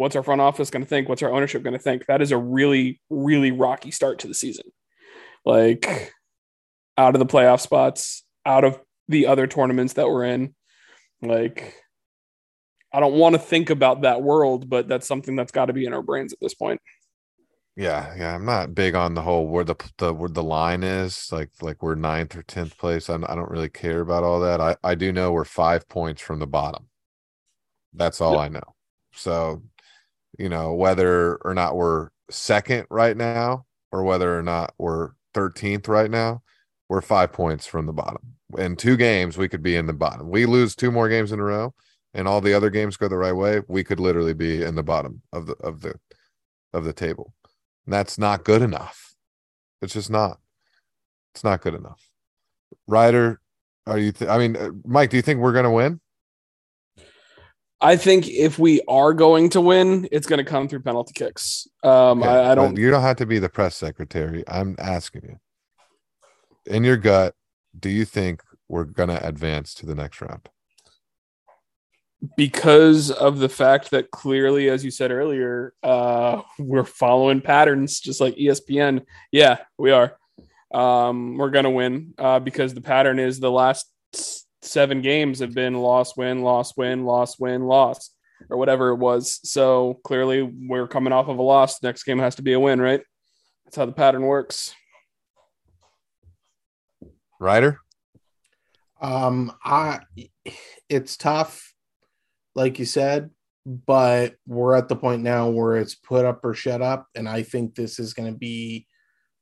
[0.00, 1.10] What's our front office going to think?
[1.10, 2.06] What's our ownership going to think?
[2.06, 4.64] That is a really, really rocky start to the season.
[5.44, 6.14] Like
[6.96, 10.54] out of the playoff spots, out of the other tournaments that we're in.
[11.20, 11.74] Like,
[12.90, 15.84] I don't want to think about that world, but that's something that's got to be
[15.84, 16.80] in our brains at this point.
[17.76, 21.30] Yeah, yeah, I'm not big on the whole where the the where the line is,
[21.32, 23.08] like like we're ninth or tenth place.
[23.10, 24.60] I, I don't really care about all that.
[24.60, 26.88] I I do know we're five points from the bottom.
[27.94, 28.74] That's all I know.
[29.12, 29.62] So,
[30.38, 35.88] you know, whether or not we're second right now, or whether or not we're 13th
[35.88, 36.42] right now,
[36.88, 38.36] we're five points from the bottom.
[38.58, 40.30] In two games, we could be in the bottom.
[40.30, 41.74] We lose two more games in a row,
[42.14, 43.62] and all the other games go the right way.
[43.68, 45.96] We could literally be in the bottom of the of the
[46.74, 47.34] of the table.
[47.90, 49.16] And that's not good enough.
[49.82, 50.38] It's just not.
[51.34, 52.08] It's not good enough.
[52.86, 53.40] Reiter,
[53.84, 54.12] are you?
[54.12, 56.00] Th- I mean, uh, Mike, do you think we're going to win?
[57.80, 61.66] I think if we are going to win, it's going to come through penalty kicks.
[61.82, 62.78] Um, I, I don't.
[62.78, 64.44] You don't have to be the press secretary.
[64.46, 65.40] I'm asking you.
[66.72, 67.34] In your gut,
[67.76, 70.48] do you think we're going to advance to the next round?
[72.36, 78.20] Because of the fact that clearly, as you said earlier, uh, we're following patterns just
[78.20, 79.06] like ESPN.
[79.32, 80.16] Yeah, we are.
[80.72, 83.90] Um, we're gonna win uh, because the pattern is the last
[84.62, 88.10] seven games have been loss, win, loss, win, loss, win, loss,
[88.50, 89.40] or whatever it was.
[89.44, 91.82] So clearly, we're coming off of a loss.
[91.82, 93.02] Next game has to be a win, right?
[93.64, 94.74] That's how the pattern works.
[97.38, 97.80] Reiter?
[99.00, 100.00] Um, I
[100.88, 101.69] it's tough,
[102.54, 103.30] like you said,
[103.66, 107.42] but we're at the point now where it's put up or shut up, and I
[107.42, 108.86] think this is going to be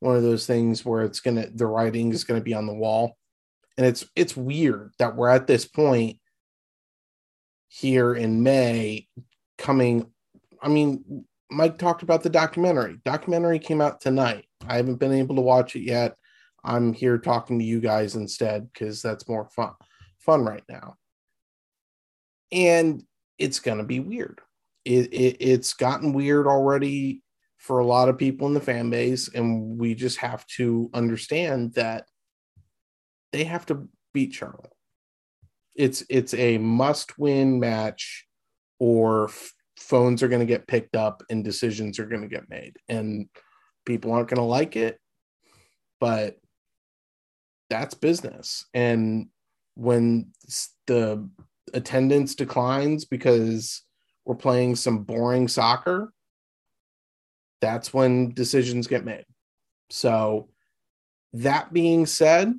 [0.00, 2.74] one of those things where it's gonna the writing is going to be on the
[2.74, 3.16] wall,
[3.76, 6.18] and it's it's weird that we're at this point
[7.68, 9.06] here in May,
[9.56, 10.10] coming.
[10.62, 13.00] I mean, Mike talked about the documentary.
[13.04, 14.46] Documentary came out tonight.
[14.66, 16.16] I haven't been able to watch it yet.
[16.64, 19.72] I'm here talking to you guys instead because that's more fun
[20.18, 20.96] fun right now.
[22.52, 23.02] And
[23.38, 24.40] it's gonna be weird.
[24.84, 27.22] It, it it's gotten weird already
[27.58, 31.74] for a lot of people in the fan base, and we just have to understand
[31.74, 32.06] that
[33.32, 34.72] they have to beat Charlotte.
[35.76, 38.26] It's it's a must-win match,
[38.78, 42.48] or f- phones are going to get picked up and decisions are going to get
[42.48, 43.28] made, and
[43.84, 44.98] people aren't going to like it,
[46.00, 46.36] but
[47.68, 48.64] that's business.
[48.72, 49.28] And
[49.74, 50.32] when
[50.86, 51.28] the
[51.74, 53.82] attendance declines because
[54.24, 56.12] we're playing some boring soccer,
[57.60, 59.24] that's when decisions get made.
[59.90, 60.48] So,
[61.32, 62.54] that being said,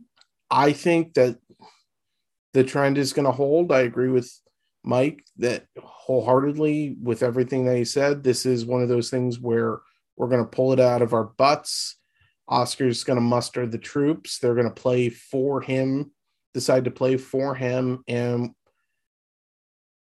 [0.49, 1.37] I think that
[2.53, 3.71] the trend is going to hold.
[3.71, 4.31] I agree with
[4.83, 8.23] Mike that wholeheartedly with everything that he said.
[8.23, 9.79] This is one of those things where
[10.17, 11.97] we're going to pull it out of our butts.
[12.47, 14.39] Oscar's going to muster the troops.
[14.39, 16.11] They're going to play for him,
[16.53, 18.03] decide to play for him.
[18.07, 18.51] And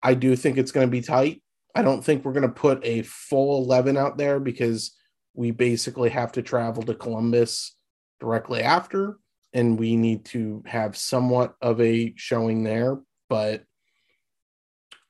[0.02, 1.42] I do think it's going to be tight.
[1.74, 4.96] I don't think we're going to put a full 11 out there because
[5.34, 7.76] we basically have to travel to Columbus
[8.20, 9.18] directly after.
[9.52, 12.98] And we need to have somewhat of a showing there.
[13.28, 13.64] But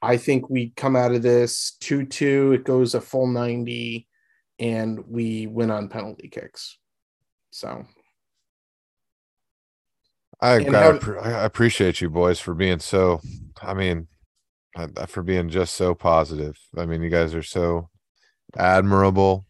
[0.01, 2.53] I think we come out of this 2 2.
[2.53, 4.07] It goes a full 90
[4.59, 6.78] and we win on penalty kicks.
[7.51, 7.84] So
[10.41, 13.20] I, I, appreciate you boys for being so,
[13.61, 14.07] I mean,
[15.07, 16.59] for being just so positive.
[16.76, 17.89] I mean, you guys are so
[18.57, 19.47] admirable.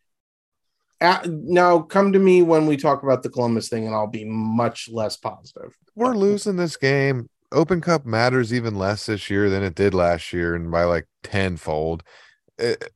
[1.00, 4.24] uh, now come to me when we talk about the Columbus thing and I'll be
[4.24, 5.76] much less positive.
[5.94, 7.28] We're losing this game.
[7.52, 11.06] Open Cup matters even less this year than it did last year, and by like
[11.22, 12.02] tenfold.
[12.58, 12.92] It,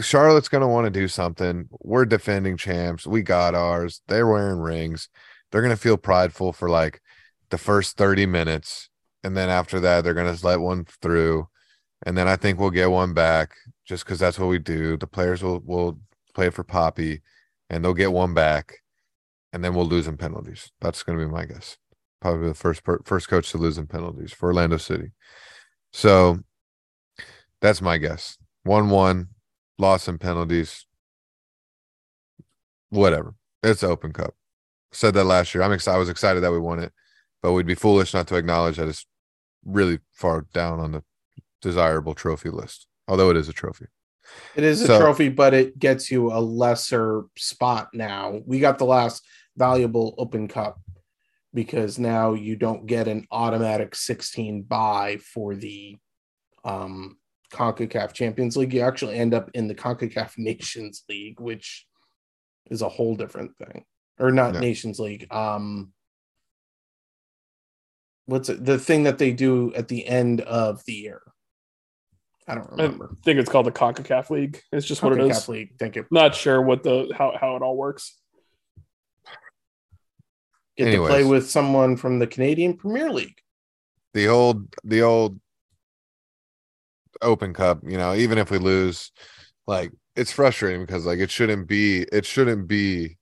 [0.00, 1.68] Charlotte's going to want to do something.
[1.80, 3.06] We're defending champs.
[3.06, 4.02] We got ours.
[4.08, 5.08] They're wearing rings.
[5.50, 7.00] They're going to feel prideful for like
[7.50, 8.90] the first 30 minutes.
[9.22, 11.48] And then after that, they're going to let one through.
[12.04, 14.96] And then I think we'll get one back just because that's what we do.
[14.96, 15.98] The players will, will
[16.34, 17.22] play for Papi
[17.70, 18.74] and they'll get one back.
[19.52, 20.70] And then we'll lose in penalties.
[20.80, 21.78] That's going to be my guess.
[22.20, 25.12] Probably the first per, first coach to lose in penalties for Orlando City.
[25.92, 26.40] So
[27.60, 28.36] that's my guess.
[28.64, 29.28] 1 1,
[29.78, 30.86] loss in penalties.
[32.90, 33.34] Whatever.
[33.62, 34.34] It's Open Cup.
[34.92, 35.62] Said that last year.
[35.62, 35.96] I'm excited.
[35.96, 36.92] I was excited that we won it,
[37.42, 39.06] but we'd be foolish not to acknowledge that it's
[39.64, 41.02] really far down on the
[41.64, 43.86] desirable trophy list, although it is a trophy.
[44.54, 48.40] It is a trophy, but it gets you a lesser spot now.
[48.46, 49.22] We got the last
[49.56, 50.80] valuable Open Cup
[51.52, 55.96] because now you don't get an automatic 16 buy for the
[56.64, 57.18] um
[57.52, 58.74] CONCACAF Champions League.
[58.74, 61.86] You actually end up in the CONCACAF Nations League, which
[62.70, 63.84] is a whole different thing.
[64.18, 64.60] Or not Yeah.
[64.60, 65.26] Nations League.
[65.32, 65.92] Um
[68.26, 71.20] what's it the thing that they do at the end of the year?
[72.46, 73.10] I don't remember.
[73.12, 74.60] I think it's called the CONCACAF League.
[74.70, 75.38] It's just what it is.
[75.38, 75.48] CONCACAF.
[75.48, 75.78] League.
[75.78, 76.06] Thank you.
[76.10, 78.16] Not sure what the how, how it all works.
[80.76, 81.08] Get Anyways.
[81.08, 83.38] to play with someone from the Canadian Premier League.
[84.12, 85.40] the old the old
[87.22, 89.12] open cup you know even if we lose
[89.66, 93.16] like it's frustrating because like it shouldn't be it shouldn't be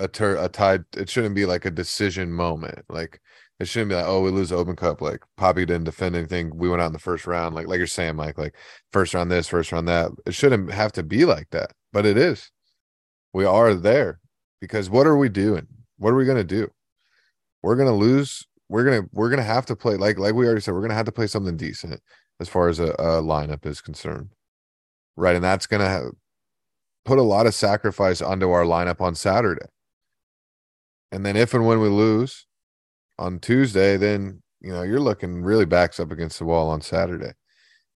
[0.00, 3.20] a tur a tide it shouldn't be like a decision moment like
[3.60, 6.50] it shouldn't be like oh we lose the open cup like Papi didn't defend anything
[6.56, 8.54] we went out in the first round like like you're saying mike like
[8.92, 12.16] first round this first round that it shouldn't have to be like that but it
[12.16, 12.50] is.
[13.32, 14.20] We are there
[14.60, 15.66] because what are we doing?
[15.98, 16.70] What are we to do?
[17.62, 20.72] We're to lose we're gonna we're gonna have to play like like we already said
[20.74, 22.00] we're gonna have to play something decent
[22.40, 24.30] as far as a, a lineup is concerned.
[25.16, 26.10] Right and that's gonna have,
[27.04, 29.66] put a lot of sacrifice onto our lineup on saturday.
[31.12, 32.46] And then if and when we lose
[33.18, 37.32] on tuesday then you know you're looking really backs up against the wall on saturday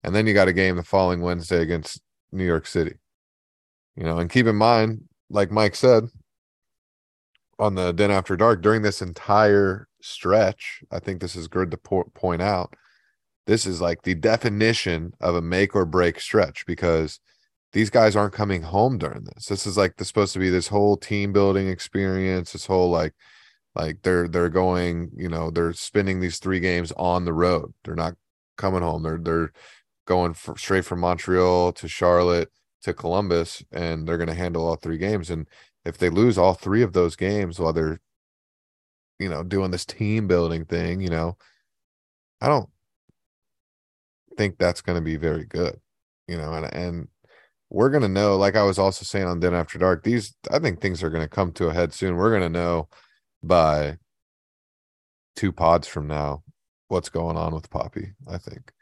[0.02, 2.00] and then you got a game the following wednesday against
[2.32, 2.94] new york city
[3.96, 6.04] you know and keep in mind like mike said
[7.58, 10.82] on the Den After Dark during this entire stretch.
[10.90, 12.74] I think this is good to po- point out.
[13.46, 17.20] This is like the definition of a make or break stretch because
[17.72, 19.46] these guys aren't coming home during this.
[19.46, 22.52] This is like the supposed to be this whole team building experience.
[22.52, 23.12] This whole like
[23.74, 27.74] like they're they're going, you know, they're spending these three games on the road.
[27.84, 28.14] They're not
[28.56, 29.02] coming home.
[29.02, 29.52] They're they're
[30.06, 32.50] going for, straight from Montreal to Charlotte
[32.82, 35.30] to Columbus, and they're going to handle all three games.
[35.30, 35.48] And
[35.84, 38.00] if they lose all three of those games while they're
[39.18, 41.36] you know doing this team building thing you know
[42.40, 42.68] i don't
[44.36, 45.78] think that's going to be very good
[46.26, 47.08] you know and and
[47.70, 50.58] we're going to know like i was also saying on Den After Dark these i
[50.58, 52.88] think things are going to come to a head soon we're going to know
[53.46, 53.96] by
[55.36, 56.42] two pods from now
[56.88, 58.72] what's going on with Papi i think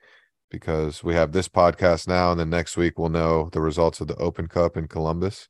[0.50, 4.08] because we have this podcast now and then next week we'll know the results of
[4.08, 5.48] the open cup in columbus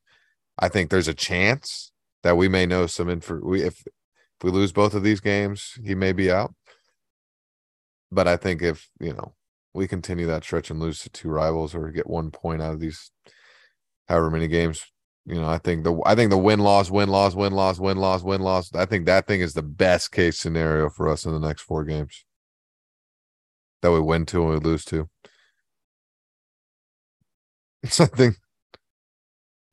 [0.59, 1.93] I think there's a chance
[2.23, 3.41] that we may know some info.
[3.43, 6.55] We if if we lose both of these games, he may be out.
[8.11, 9.35] But I think if you know
[9.75, 12.81] we continue that stretch and lose to two rivals or get one point out of
[12.81, 13.11] these
[14.09, 14.85] however many games,
[15.25, 17.97] you know, I think the I think the win loss, win loss, win loss, win
[17.97, 18.75] loss, win loss.
[18.75, 21.85] I think that thing is the best case scenario for us in the next four
[21.85, 22.25] games.
[23.83, 25.09] That we win two and we lose two.
[27.85, 28.37] I think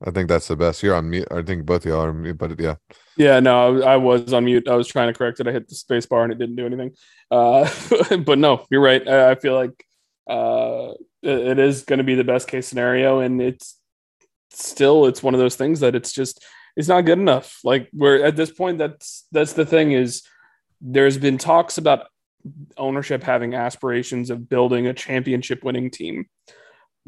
[0.05, 0.81] I think that's the best.
[0.81, 1.27] You're on mute.
[1.29, 2.75] I think both of y'all are on mute, but yeah.
[3.17, 4.67] Yeah, no, I, was on mute.
[4.67, 5.47] I was trying to correct it.
[5.47, 6.91] I hit the space bar and it didn't do anything.
[7.29, 7.69] Uh,
[8.25, 9.05] but no, you're right.
[9.05, 9.85] I, feel like
[10.29, 13.78] uh, it is going to be the best case scenario, and it's
[14.51, 16.43] still it's one of those things that it's just
[16.75, 17.59] it's not good enough.
[17.63, 18.77] Like we're at this point.
[18.77, 20.23] That's that's the thing is
[20.81, 22.07] there's been talks about
[22.77, 26.27] ownership having aspirations of building a championship winning team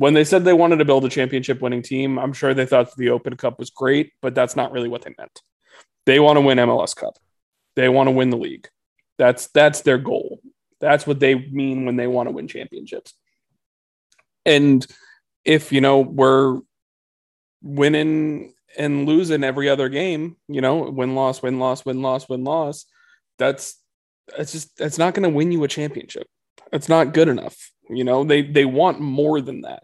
[0.01, 2.95] when they said they wanted to build a championship winning team, I'm sure they thought
[2.95, 5.41] the Open Cup was great, but that's not really what they meant.
[6.07, 7.13] They want to win MLS Cup.
[7.75, 8.67] They want to win the league.
[9.19, 10.41] That's that's their goal.
[10.79, 13.13] That's what they mean when they want to win championships.
[14.43, 14.83] And
[15.45, 16.61] if you know we're
[17.61, 22.43] winning and losing every other game, you know, win loss, win loss, win loss, win
[22.43, 22.85] loss,
[23.37, 23.77] that's
[24.37, 26.27] it's just that's not going to win you a championship.
[26.71, 27.71] It's not good enough.
[27.89, 29.83] You know, they they want more than that.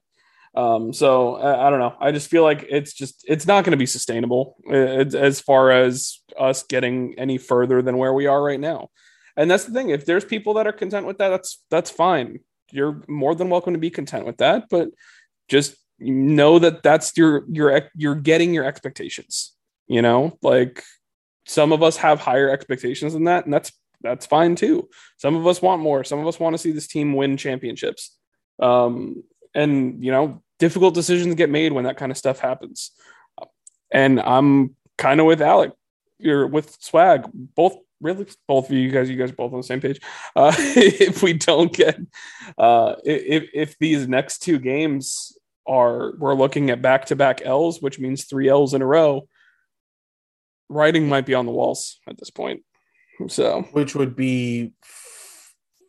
[0.55, 1.95] Um, so I, I don't know.
[1.99, 5.71] I just feel like it's just it's not going to be sustainable uh, as far
[5.71, 8.89] as us getting any further than where we are right now.
[9.35, 9.89] And that's the thing.
[9.89, 12.39] If there's people that are content with that, that's that's fine.
[12.71, 14.89] You're more than welcome to be content with that, but
[15.47, 19.53] just know that that's your your you're getting your expectations.
[19.87, 20.83] You know, like
[21.45, 23.71] some of us have higher expectations than that, and that's
[24.01, 24.89] that's fine too.
[25.17, 26.03] Some of us want more.
[26.03, 28.15] Some of us want to see this team win championships.
[28.59, 29.23] Um,
[29.55, 32.91] and you know, difficult decisions get made when that kind of stuff happens.
[33.91, 35.71] And I'm kind of with Alec.
[36.19, 37.29] You're with Swag.
[37.33, 39.09] Both really, both of you guys.
[39.09, 40.01] You guys are both on the same page.
[40.35, 41.99] Uh, if we don't get,
[42.57, 45.36] uh, if if these next two games
[45.67, 49.27] are we're looking at back to back L's, which means three L's in a row.
[50.69, 52.61] Writing might be on the walls at this point.
[53.27, 54.73] So, which would be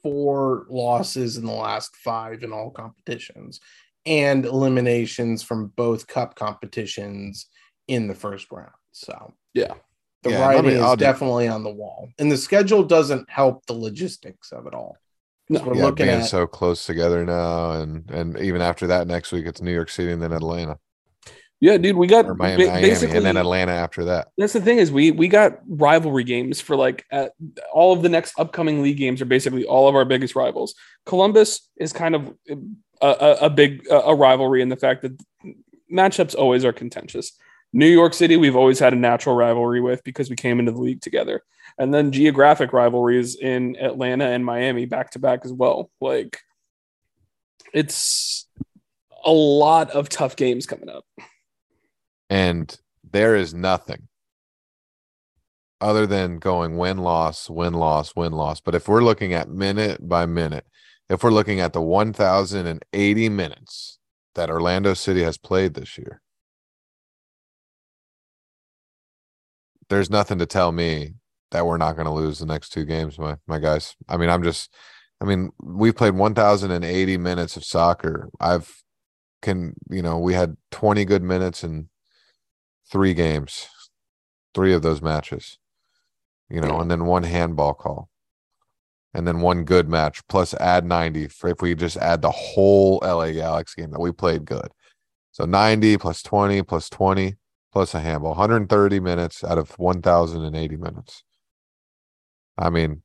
[0.02, 3.60] four losses in the last five in all competitions
[4.06, 7.46] and eliminations from both cup competitions
[7.88, 8.70] in the first round.
[8.92, 9.74] So, yeah,
[10.22, 13.28] the Yeah, writing me- is I'll do- definitely on the wall, and the schedule doesn't
[13.28, 14.96] help the logistics of it all.
[15.48, 15.62] No.
[15.62, 19.32] We're yeah, looking being at so close together now, and and even after that, next
[19.32, 20.78] week it's New York City and then Atlanta
[21.60, 24.28] Yeah, dude, we got Miami, ba- basically and then Atlanta after that.
[24.36, 27.28] That's the thing is we we got rivalry games for like uh,
[27.72, 30.74] all of the next upcoming league games are basically all of our biggest rivals.
[31.06, 32.34] Columbus is kind of
[33.00, 35.18] a, a, a big a rivalry in the fact that
[35.90, 37.32] matchups always are contentious.
[37.72, 40.80] New York City we've always had a natural rivalry with because we came into the
[40.80, 41.42] league together,
[41.78, 45.90] and then geographic rivalries in Atlanta and Miami back to back as well.
[46.00, 46.40] Like
[47.74, 48.46] it's
[49.24, 51.04] a lot of tough games coming up.
[52.30, 52.78] and
[53.10, 54.08] there is nothing
[55.80, 60.08] other than going win loss win loss win loss but if we're looking at minute
[60.08, 60.66] by minute
[61.08, 63.98] if we're looking at the 1080 minutes
[64.34, 66.20] that Orlando City has played this year
[69.88, 71.14] there's nothing to tell me
[71.50, 73.96] that we're not going to lose the next two games my my guys.
[74.08, 74.74] I mean i'm just
[75.20, 78.28] i mean we've played 1080 minutes of soccer.
[78.40, 78.82] I've
[79.42, 81.88] can you know we had 20 good minutes in
[82.90, 83.66] three games
[84.54, 85.58] three of those matches
[86.50, 86.80] you know Yeah.
[86.82, 88.08] and then one handball call
[89.14, 92.98] and then one good match plus add 90 for if we just add the whole
[93.02, 94.68] la galaxy game that we played good.
[95.32, 97.36] So 90 plus 20 plus 20
[97.72, 101.24] plus a handball 130 minutes out of 1080 minutes.
[102.56, 103.02] I mean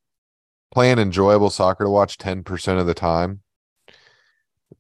[0.72, 3.42] playing enjoyable soccer to watch 10% of the time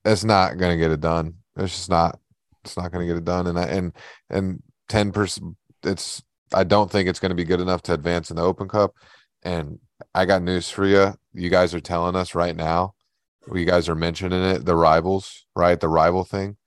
[0.05, 1.35] it's not going to get it done.
[1.55, 2.19] It's just not
[2.63, 3.47] it's not going to get it done.
[3.47, 3.93] And I, and
[4.29, 6.23] and 10% it's
[6.53, 8.93] i don't think it's going to be good enough to advance in the open cup.
[9.43, 9.79] And
[10.13, 12.93] i got news for you you guys are telling us right now
[13.53, 15.79] you guys are mentioning it the rivals right?
[15.79, 16.57] The rival thing.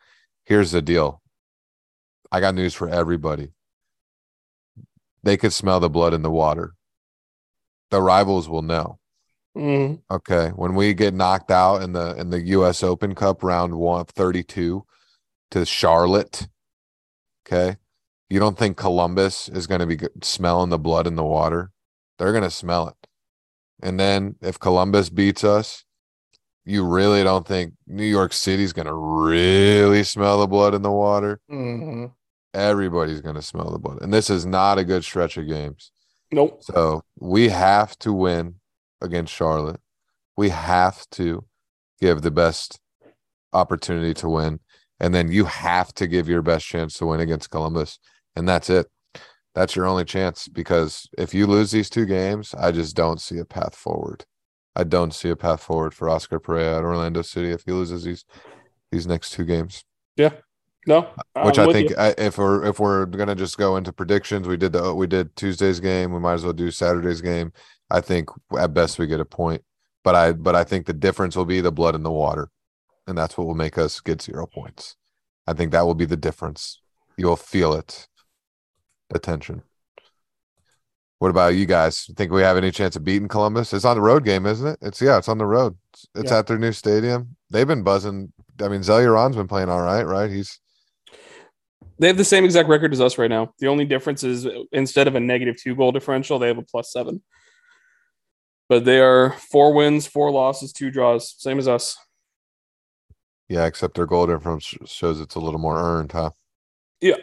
[0.44, 1.22] Here's the deal
[2.32, 3.48] i got news for everybody
[5.22, 6.74] they could smell the blood in the water
[7.90, 8.98] the rivals will know
[9.56, 10.02] Mhm.
[10.10, 12.82] Okay, when we get knocked out in the in the U.S.
[12.82, 14.84] Open Cup round one thirty two
[15.50, 16.46] to Charlotte,
[17.46, 17.78] okay,
[18.28, 21.70] you don't think Columbus is going to be smelling the blood in the water?
[22.18, 23.08] They're going to smell it,
[23.82, 25.85] and then if Columbus beats us,
[26.66, 30.92] you really don't think New York City's going to really smell the blood in the
[30.92, 31.40] water?
[31.50, 32.12] Mhm.
[32.52, 35.92] Everybody's going to smell the blood, and this is not a good stretch of games.
[36.32, 36.62] Nope.
[36.62, 38.56] So we have to win
[39.00, 39.80] against Charlotte.
[40.36, 41.44] We have to
[42.00, 42.80] give the best
[43.52, 44.60] opportunity to win.
[44.98, 47.98] And then you have to give your best chance to win against Columbus.
[48.34, 48.86] And that's it.
[49.54, 53.38] That's your only chance because if you lose these two games, I just don't see
[53.38, 54.24] a path forward.
[54.76, 58.04] I don't see a path forward for Oscar Pareja at Orlando City if he loses
[58.04, 58.24] these
[58.92, 59.84] these next two games
[60.16, 60.32] Yeah.
[60.86, 61.08] No.
[61.34, 61.96] Uh, which I'm I think you.
[61.98, 65.80] If we're if we're gonna just go into predictions, we did the we did Tuesday's
[65.80, 66.12] game.
[66.12, 67.52] We might as well do Saturday's game.
[67.90, 69.64] I think at best we get a point,
[70.04, 72.50] but I but I think the difference will be the blood in the water,
[73.06, 74.94] and that's what will make us get zero points.
[75.46, 76.80] I think that will be the difference.
[77.16, 78.06] You'll feel it,
[79.10, 79.62] the tension.
[81.18, 82.04] What about you guys?
[82.16, 83.72] Think we have any chance of beating Columbus?
[83.72, 84.78] It's on the road game, isn't it?
[84.82, 85.76] It's yeah, it's on the road.
[85.92, 86.38] It's, it's Yeah.
[86.38, 87.36] at their new stadium.
[87.50, 88.32] They've been buzzing.
[88.62, 90.30] I mean, Zelarayán's been playing all right, right?
[90.30, 90.60] He's
[91.98, 93.54] They have the same exact record as us right now.
[93.60, 96.92] The only difference is instead of a negative two goal differential, they have a plus
[96.92, 97.22] seven.
[98.68, 101.96] But they are four wins, four losses, two draws, same as us.
[103.48, 106.30] Yeah, except their goal difference shows it's a little more earned, huh?
[107.00, 107.16] Yeah.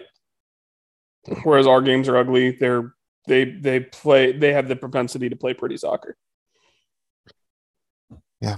[1.43, 2.51] Whereas our games are ugly.
[2.51, 2.93] They're
[3.27, 6.17] they they play they have the propensity to play pretty soccer.
[8.41, 8.57] Yeah.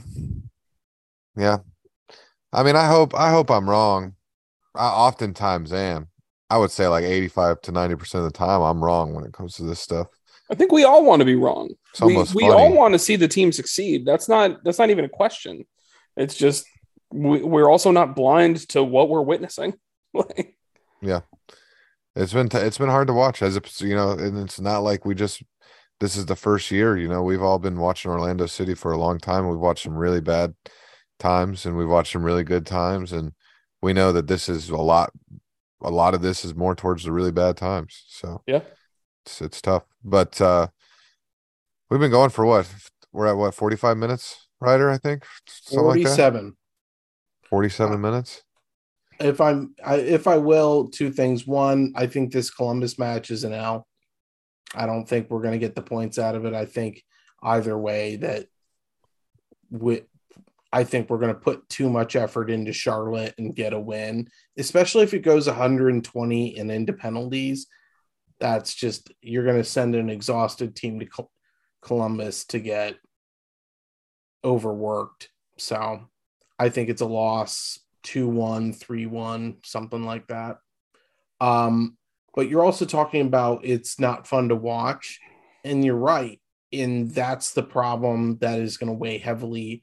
[1.37, 1.57] Yeah.
[2.51, 4.15] I mean, I hope I hope I'm wrong.
[4.73, 6.07] I oftentimes am.
[6.49, 9.55] I would say like 85 to 90% of the time I'm wrong when it comes
[9.55, 10.07] to this stuff.
[10.51, 11.71] I think we all want to be wrong.
[11.91, 14.05] It's We, we all want to see the team succeed.
[14.05, 15.65] That's not that's not even a question.
[16.17, 16.65] It's just
[17.11, 19.73] we, we're also not blind to what we're witnessing.
[20.13, 20.55] Like,
[22.15, 24.79] It's been t- it's been hard to watch as if you know, and it's not
[24.79, 25.43] like we just
[25.99, 28.97] this is the first year, you know, we've all been watching Orlando City for a
[28.97, 29.47] long time.
[29.47, 30.53] We've watched some really bad
[31.19, 33.31] times and we've watched some really good times and
[33.81, 35.11] we know that this is a lot
[35.81, 38.03] a lot of this is more towards the really bad times.
[38.07, 38.61] So Yeah.
[39.25, 39.83] It's it's tough.
[40.03, 40.67] But uh
[41.89, 42.69] we've been going for what?
[43.11, 45.23] We're at what 45 minutes, Reiter, I think.
[45.47, 46.17] Something like that.
[46.17, 46.57] 47.
[47.49, 48.43] 47 minutes.
[49.19, 51.47] If I'm, I, if I will, two things.
[51.47, 53.87] One, I think this Columbus match is an L.
[54.73, 56.53] I don't think we're going to get the points out of it.
[56.53, 57.03] I think
[57.41, 58.47] either way that
[59.69, 60.01] we,
[60.73, 64.27] I think we're going to put too much effort into Charlotte and get a win,
[64.57, 67.67] especially if it goes 120 and into penalties.
[68.39, 71.31] That's just you're going to send an exhausted team to Col-
[71.81, 72.95] Columbus to get
[74.43, 75.29] overworked.
[75.57, 76.09] So
[76.59, 80.57] I think it's a loss 2 1, 3 1, something like that.
[81.41, 81.97] Um,
[82.33, 85.19] but you're also talking about it's not fun to watch.
[85.63, 86.39] And you're right.
[86.71, 89.81] And that's the problem that is going to weigh heavily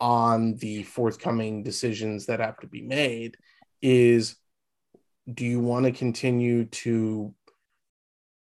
[0.00, 3.36] on the forthcoming decisions that have to be made
[3.82, 4.36] is
[5.32, 7.34] do you want to continue to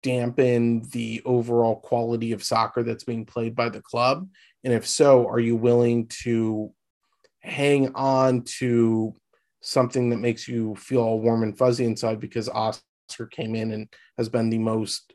[0.01, 4.28] dampen the overall quality of soccer that's being played by the club?
[4.63, 6.74] And if so, are you willing to
[7.45, 9.13] hang on to
[9.61, 13.87] something that makes you feel all warm and fuzzy inside because Oscar came in and
[14.17, 15.13] has been the most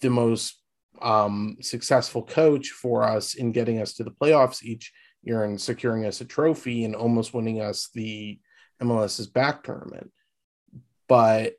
[0.00, 0.62] the most
[1.02, 6.06] um, successful coach for us in getting us to the playoffs each year and securing
[6.06, 8.38] us a trophy and almost winning us the
[8.82, 10.10] MLS's back tournament.
[11.06, 11.54] But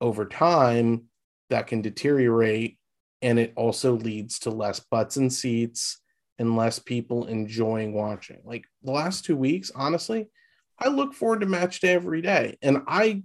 [0.00, 1.04] over time,
[1.50, 2.78] that can deteriorate
[3.22, 6.01] and it also leads to less butts and seats
[6.38, 8.40] and less people enjoying watching.
[8.44, 10.28] Like the last two weeks, honestly,
[10.78, 12.58] I look forward to match day every day.
[12.62, 13.22] And I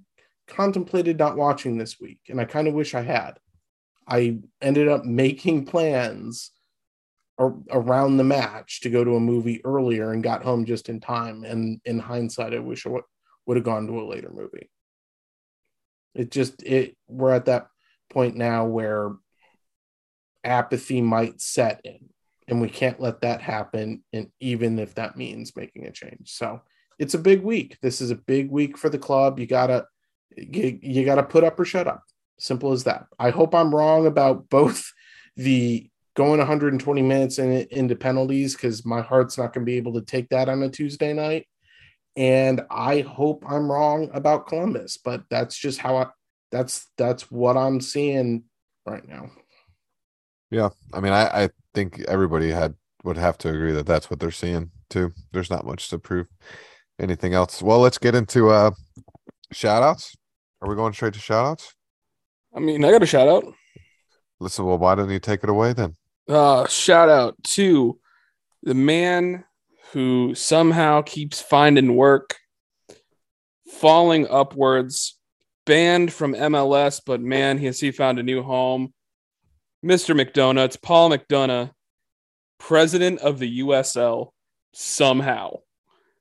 [0.47, 3.39] contemplated not watching this week, and I kind of wish I had.
[4.07, 6.51] I ended up making plans
[7.37, 10.99] ar- around the match to go to a movie earlier and got home just in
[10.99, 11.43] time.
[11.43, 13.05] And in hindsight, I wish I w-
[13.45, 14.69] would have gone to a later movie.
[16.15, 17.67] It just it we're at that
[18.09, 19.11] point now where
[20.43, 22.09] apathy might set in
[22.47, 26.31] and we can't let that happen and even if that means making a change.
[26.31, 26.61] So
[26.97, 27.77] it's a big week.
[27.81, 29.39] This is a big week for the club.
[29.39, 29.85] You gotta
[30.35, 32.03] you, you gotta put up or shut up.
[32.39, 33.07] Simple as that.
[33.19, 34.91] I hope i'm wrong about both
[35.35, 39.93] the going 120 minutes in, into penalties because my heart's not going to be able
[39.93, 41.47] to take that on a tuesday night.
[42.15, 46.07] And i hope i'm wrong about columbus but that's just how i
[46.51, 48.45] that's that's what i'm seeing
[48.87, 49.29] right now
[50.49, 54.19] Yeah, I mean, I, I think everybody had would have to agree that that's what
[54.19, 55.13] they're seeing too.
[55.31, 56.27] There's not much to prove
[56.99, 57.61] anything else.
[57.61, 58.71] Well, let's get into uh
[59.51, 60.15] shout outs.
[60.61, 61.75] Are we going straight to shout outs?
[62.55, 63.45] I mean, I got a shout out.
[64.39, 65.95] Listen, well, why don't you take it away then?
[66.27, 67.99] Uh, shout out to
[68.63, 69.45] the man
[69.93, 72.35] who somehow keeps finding work,
[73.79, 75.17] falling upwards,
[75.65, 78.93] banned from MLS, but man, has he found a new home.
[79.85, 80.19] Mr.
[80.19, 81.71] McDonuts, Paul McDonough,
[82.59, 84.31] president of the USL,
[84.73, 85.59] somehow.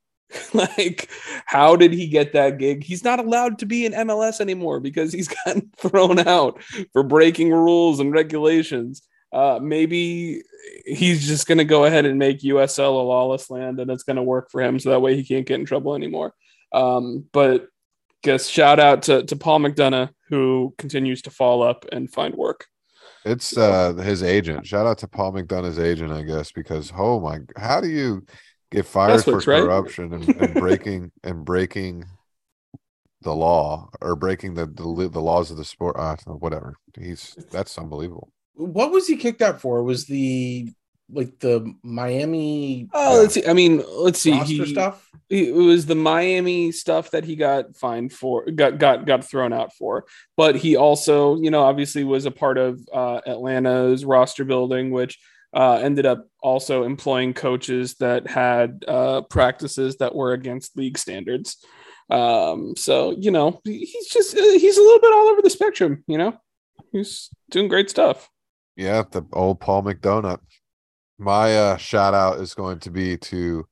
[0.55, 1.09] like,
[1.47, 2.83] how did he get that gig?
[2.83, 7.51] He's not allowed to be in MLS anymore because he's gotten thrown out for breaking
[7.51, 9.03] rules and regulations.
[9.33, 10.43] Uh, maybe
[10.85, 14.17] he's just going to go ahead and make USL a lawless land and it's going
[14.17, 16.33] to work for him so that way he can't get in trouble anymore.
[16.73, 17.69] Um, but
[18.23, 22.67] guess shout out to, to Paul McDonough who continues to fall up and find work.
[23.27, 24.67] It's uh his agent.
[24.67, 28.25] Shout out to Paul McDonough's agent, I guess, because oh my, how do you
[28.71, 29.63] get fired That's for what's right.
[29.63, 32.05] corruption and, and breaking and breaking
[33.23, 35.97] the law or breaking the the, the laws of the sport?
[35.99, 36.77] Uh, whatever.
[36.97, 38.33] He's that's unbelievable.
[38.55, 40.73] what was he kicked out for was the
[41.11, 43.47] like the miami Oh, let's see.
[43.47, 44.33] I mean, let's see.
[44.33, 49.25] He, stuff it was the Miami stuff that he got fined for, got got got
[49.25, 50.05] thrown out for.
[50.37, 55.19] But he also, you know, obviously was a part of uh, Atlanta's roster building, which
[55.53, 61.65] uh, ended up also employing coaches that had uh, practices that were against league standards.
[62.09, 66.05] Um, so you know, he's just uh, he's a little bit all over the spectrum.
[66.07, 66.37] You know,
[66.93, 68.31] he's doing great stuff.
[68.77, 70.39] Yeah, the old Paul McDonough.
[71.19, 73.67] My uh, shout out is going to be to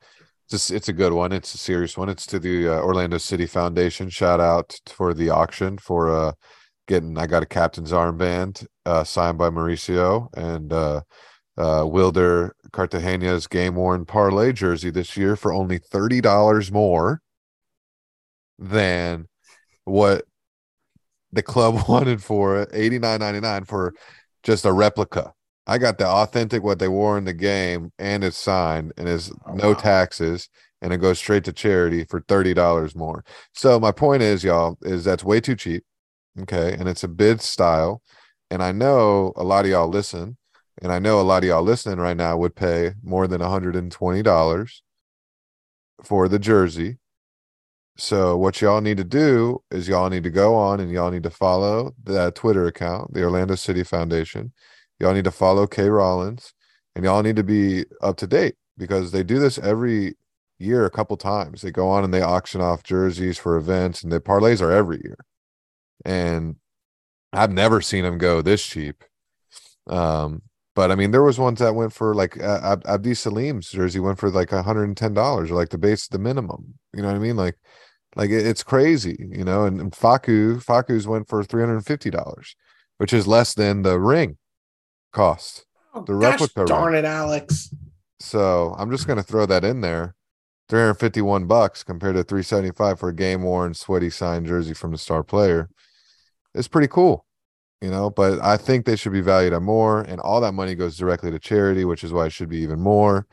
[0.50, 1.32] just it's a good one.
[1.32, 2.08] It's a serious one.
[2.08, 4.08] It's to the uh, Orlando City Foundation.
[4.10, 6.32] Shout out for the auction for uh
[6.88, 11.02] getting I got a captain's armband uh signed by Mauricio and uh
[11.58, 17.20] uh Wilder Cartagena's game worn parlay jersey this year for only $30 more
[18.58, 19.26] than
[19.84, 20.24] what
[21.32, 23.94] the club wanted for it, $89.99 for
[24.42, 25.32] just a replica.
[25.66, 29.32] I got the authentic what they wore in the game and it's signed and it's
[29.46, 29.74] Oh, no wow.
[29.74, 30.48] taxes
[30.82, 33.24] and it goes straight to charity for $30 more.
[33.54, 35.84] So my point is y'all is that's way too cheap.
[36.42, 36.74] Okay?
[36.74, 38.02] And it's a bid style
[38.50, 40.36] and I know a lot of y'all listen
[40.82, 44.80] and I know a lot of y'all listening right now would pay more than $120
[46.02, 46.98] for the jersey.
[47.96, 51.22] So what y'all need to do is y'all need to go on and y'all need
[51.22, 54.52] to follow the Twitter account, the Orlando City Foundation.
[55.00, 56.52] Y'all need to follow K Rollins
[56.94, 60.14] and y'all need to be up to date because they do this every
[60.58, 61.62] year a couple times.
[61.62, 65.00] They go on and they auction off jerseys for events and the parlays are every
[65.02, 65.18] year.
[66.04, 66.56] And
[67.32, 69.04] I've never seen them go this cheap.
[69.88, 70.42] Um
[70.74, 74.18] But I mean, there was ones that went for like Ab- Abdi Salim's jersey went
[74.18, 76.78] for like hundred and ten dollars, or like the base, the minimum.
[76.94, 77.36] You know what I mean?
[77.36, 77.56] Like,
[78.16, 79.66] like it, it's crazy, you know.
[79.66, 82.56] And, and Facu, Facu's went for three hundred and fifty dollars,
[82.98, 84.36] which is less than the ring
[85.14, 85.64] cost.
[85.94, 87.72] Oh, The replica darn it, Alex.
[88.20, 90.14] So I'm just gonna throw that in there.
[90.68, 95.22] 351 bucks compared to 375 for a game worn sweaty signed jersey from the star
[95.22, 95.68] player.
[96.54, 97.26] It's pretty cool,
[97.82, 100.74] you know, but I think they should be valued at more and all that money
[100.74, 103.26] goes directly to charity, which is why it should be even more.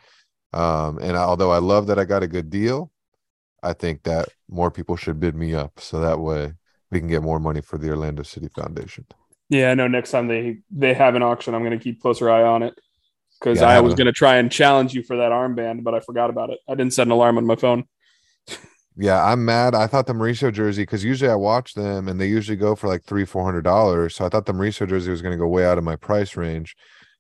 [0.54, 2.92] Um, and although I love that I got a good deal,
[3.64, 6.54] I think that more people should bid me up so that way
[6.92, 9.06] we can get more money for the Orlando City Foundation.
[9.52, 9.88] Yeah, I know.
[9.90, 12.74] Next time they they have an auction, I'm going to keep closer eye on it
[13.40, 15.94] because Yeah, I I was going to try and challenge you for that armband, but
[15.94, 16.60] I forgot about it.
[16.70, 17.86] I didn't set an alarm on my phone.
[18.98, 19.74] Yeah, I'm mad.
[19.74, 22.88] I thought the Mauricio jersey, because usually I watch them and they usually go for
[22.88, 24.16] like three, four hundred dollars.
[24.16, 26.38] So I thought the Mauricio jersey was going to go way out of my price
[26.38, 26.76] range.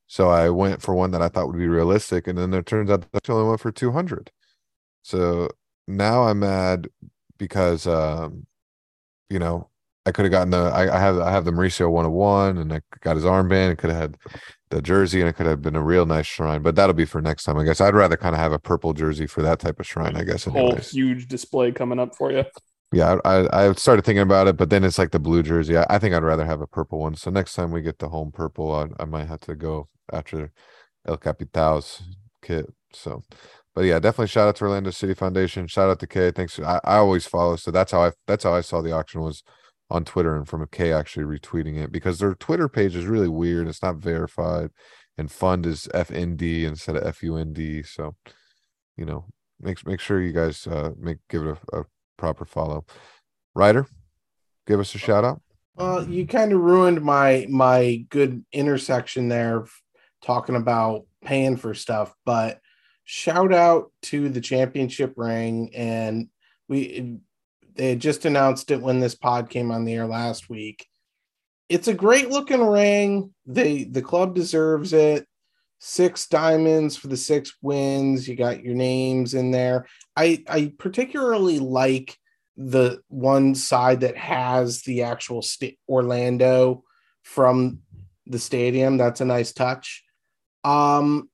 [0.07, 2.89] So I went for one that I thought would be realistic, and then it turns
[2.89, 4.31] out that only went for two hundred.
[5.03, 5.49] So
[5.87, 6.89] now I'm mad
[7.37, 8.45] because um,
[9.29, 9.70] you know,
[10.05, 12.57] I could have gotten the I, I have I have the Mauricio one of one
[12.57, 14.17] and I got his armband and could have had
[14.71, 17.21] the jersey and it could have been a real nice shrine, but that'll be for
[17.21, 17.57] next time.
[17.57, 20.15] I guess I'd rather kind of have a purple jersey for that type of shrine,
[20.15, 20.45] I guess.
[20.45, 22.45] Whole huge display coming up for you.
[22.93, 25.77] Yeah, I I started thinking about it, but then it's like the blue jersey.
[25.77, 27.15] I, I think I'd rather have a purple one.
[27.15, 30.51] So next time we get the home purple, I, I might have to go after
[31.07, 32.01] El Capital's
[32.41, 32.65] kit.
[32.93, 33.23] So,
[33.75, 35.67] but yeah, definitely shout out to Orlando City Foundation.
[35.67, 36.31] Shout out to Kay.
[36.31, 36.59] Thanks.
[36.59, 39.43] I, I always follow, so that's how I that's how I saw the auction was
[39.91, 43.27] on Twitter and from a K actually retweeting it because their Twitter page is really
[43.27, 43.67] weird.
[43.67, 44.71] It's not verified,
[45.17, 47.85] and fund is FND instead of FUND.
[47.85, 48.15] So,
[48.95, 49.25] you know,
[49.59, 51.85] make make sure you guys uh make give it a, a
[52.17, 52.85] proper follow.
[53.53, 53.85] Reiter,
[54.65, 55.41] give us a shout out.
[55.75, 59.65] Well, you kind of ruined my my good intersection there,
[60.23, 62.15] talking about paying for stuff.
[62.25, 62.59] But
[63.03, 66.29] shout out to the championship ring, and
[66.69, 67.19] we
[67.75, 70.87] they had just announced it when this pod came on the air last week.
[71.69, 73.33] It's a great looking ring.
[73.45, 75.25] They the club deserves it.
[75.79, 78.27] Six diamonds for the six wins.
[78.27, 79.87] You got your names in there.
[80.15, 82.17] I I particularly like
[82.57, 85.43] the one side that has the actual
[85.89, 86.83] Orlando
[87.23, 87.79] from
[88.27, 88.97] the stadium.
[88.97, 90.03] That's a nice touch.
[90.63, 91.29] Um,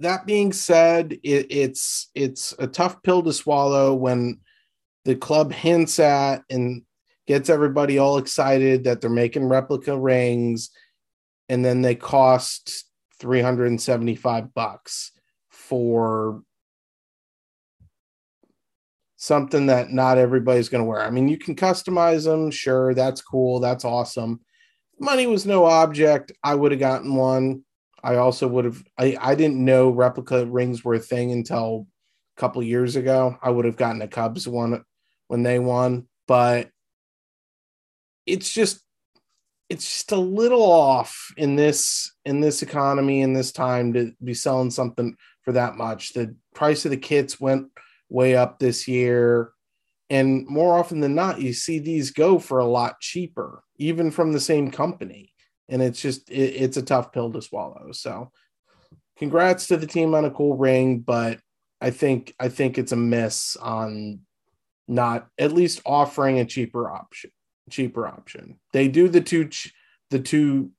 [0.00, 4.40] that being said, it, it's it's a tough pill to swallow when
[5.04, 6.82] the club hints at and
[7.26, 10.70] gets everybody all excited that they're making replica rings,
[11.48, 12.84] and then they cost
[13.18, 15.12] three hundred and seventy five bucks
[15.50, 16.42] for
[19.16, 21.02] something that not everybody's going to wear.
[21.02, 24.40] I mean, you can customize them, sure, that's cool, that's awesome.
[25.00, 26.30] Money was no object.
[26.44, 27.64] I would have gotten one.
[28.02, 28.82] I also would have.
[28.98, 31.86] I I didn't know replica rings were a thing until
[32.36, 33.36] a couple years ago.
[33.42, 34.84] I would have gotten a Cubs one
[35.28, 36.70] when they won, but
[38.26, 38.80] it's just
[39.68, 44.34] it's just a little off in this in this economy in this time to be
[44.34, 46.12] selling something for that much.
[46.12, 47.68] The price of the kits went
[48.08, 49.52] way up this year.
[50.10, 54.32] And more often than not, you see these go for a lot cheaper, even from
[54.32, 55.34] the same company.
[55.68, 57.92] And it's just, it, it's a tough pill to swallow.
[57.92, 58.30] So,
[59.18, 61.40] congrats to the team on a cool ring, but
[61.80, 64.20] I think, I think it's a miss on
[64.86, 67.30] not at least offering a cheaper option.
[67.70, 68.58] Cheaper option.
[68.72, 69.50] They do the two,
[70.10, 70.70] the two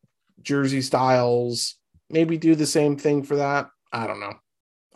[0.41, 1.75] jersey styles.
[2.09, 3.69] Maybe do the same thing for that.
[3.93, 4.33] I don't know.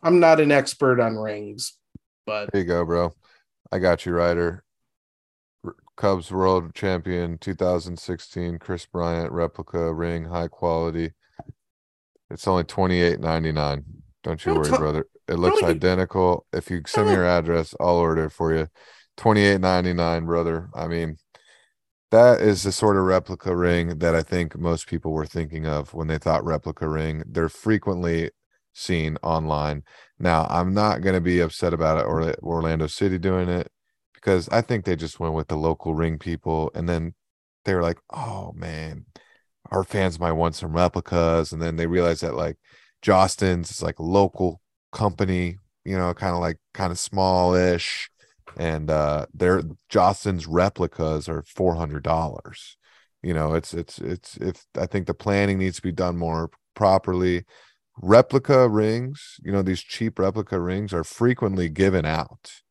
[0.01, 1.77] I'm not an expert on rings,
[2.25, 3.13] but There you go, bro.
[3.71, 4.62] I got you, Reiter.
[5.95, 11.11] Cubs World Champion 2016 Kris Bryant replica ring, high quality.
[12.29, 13.83] It's only 28.99.
[14.23, 15.07] Don't you Don't worry, tell- brother.
[15.27, 16.45] It looks you- identical.
[16.51, 18.67] If you send me your address, I'll order it for you.
[19.17, 20.69] 28.99, brother.
[20.73, 21.17] I mean,
[22.11, 25.93] that is the sort of replica ring that I think most people were thinking of
[25.93, 27.23] when they thought replica ring.
[27.27, 28.31] They're frequently
[28.73, 29.83] seen online.
[30.19, 33.71] Now, I'm not going to be upset about it or Orlando City doing it
[34.23, 37.13] because I think they just went with the local ring people and then
[37.65, 39.05] they were like, "Oh man,
[39.71, 42.57] our fans might want some replicas." And then they realized that like
[43.01, 44.61] Jostens is like a local
[44.91, 48.09] company, you know, kind of like kind of smallish
[48.57, 52.77] and uh their Jostens replicas are $400.
[53.23, 56.49] You know, it's it's it's if I think the planning needs to be done more
[56.75, 57.45] properly
[58.01, 62.62] replica rings, you know, these cheap replica rings are frequently given out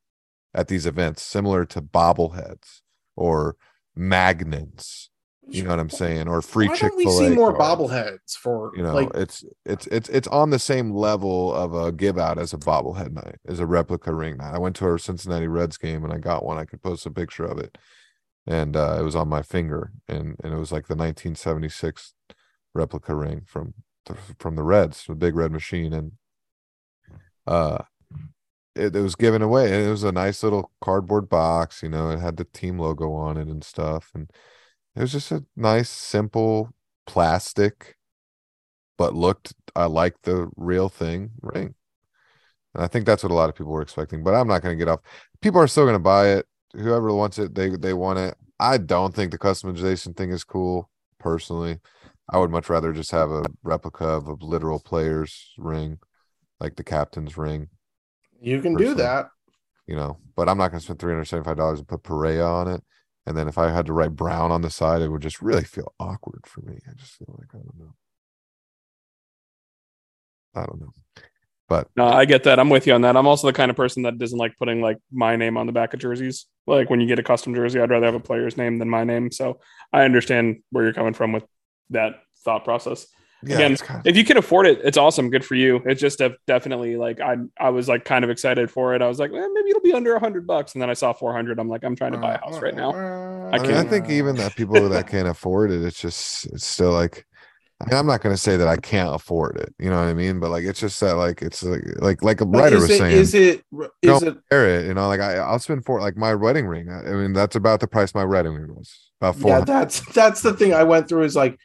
[0.55, 2.81] at these events, similar to bobbleheads
[3.17, 3.57] or
[3.95, 5.11] magnets
[5.49, 6.29] You know what I'm saying?
[6.29, 9.87] Or free Why Chick don't we see more bobbleheads for You know, like it's it's
[9.89, 13.59] it's it's on the same level of a give out as a bobblehead night, as
[13.59, 14.55] a replica ring night.
[14.55, 16.59] I went to a Cincinnati Reds game and I got one.
[16.59, 17.77] I could post a picture of it,
[18.47, 22.15] and uh, it was on my finger, and and it was like the 1976
[22.73, 23.75] replica ring from
[24.07, 26.13] the, from the Reds, the big red machine, and
[27.49, 27.79] uh,
[28.75, 31.83] it, it was given away, and it was a nice little cardboard box.
[31.83, 34.31] You know, it had the team logo on it and stuff, and
[34.97, 36.71] it was just a nice, simple
[37.07, 37.97] plastic
[39.03, 41.75] but looked i like the real thing ring.
[42.75, 44.23] And I think that's what a lot of people were expecting.
[44.23, 45.01] But I'm not going to get off.
[45.41, 46.47] People are still going to buy it.
[46.75, 48.37] Whoever wants it, they they want it.
[48.61, 50.89] I don't think the customization thing is cool.
[51.19, 51.81] Personally,
[52.31, 55.99] I would much rather just have a replica of a literal player's ring,
[56.61, 57.69] like the captain's ring.
[58.43, 59.29] You can do that.
[59.87, 62.45] You know, but I'm not going to spend three hundred seventy-five dollars and put Perea
[62.45, 62.83] on it.
[63.27, 65.65] And then if I had to write Brown on the side, it would just really
[65.65, 66.79] feel awkward for me.
[66.89, 67.95] I just feel like I don't know.
[70.55, 70.93] I don't know.
[71.69, 72.59] But No, I get that.
[72.59, 73.17] I'm with you on that.
[73.17, 75.73] I'm also the kind of person that doesn't like putting like my name on the
[75.73, 76.47] back of jerseys.
[76.67, 79.05] Like when you get a custom jersey, I'd rather have a player's name than my
[79.05, 79.31] name.
[79.31, 79.61] So
[79.93, 81.45] I understand where you're coming from with
[81.91, 83.07] that thought process.
[83.45, 85.29] Yeah, Again, kind of, If you can afford it, it's awesome.
[85.31, 85.83] Good for you.
[85.85, 89.03] It's just def- definitely like I I was like kind of excited for it.
[89.03, 91.13] I was like, eh, maybe it'll be under a hundred bucks, and then I saw
[91.13, 91.59] four hundred.
[91.59, 92.93] I'm like, I'm trying to buy a house right now.
[92.93, 96.65] I, mean, I can't- think even that people that can't afford it, it's just it's
[96.65, 97.27] still like
[97.81, 100.15] I mean, I'm not gonna say that I can't afford it, you know what I
[100.15, 100.39] mean?
[100.39, 102.91] But like it's just that like it's like like like a But Reiter is was
[102.93, 103.65] it, saying, is it
[104.03, 106.69] is Don't- it wear it, you know, like I I'll spend for like my wedding
[106.69, 106.89] ring.
[106.89, 109.09] I, I mean, that's about the price my wedding ring was.
[109.21, 109.51] About four.
[109.51, 111.57] yeah that's that's the thing i went through is like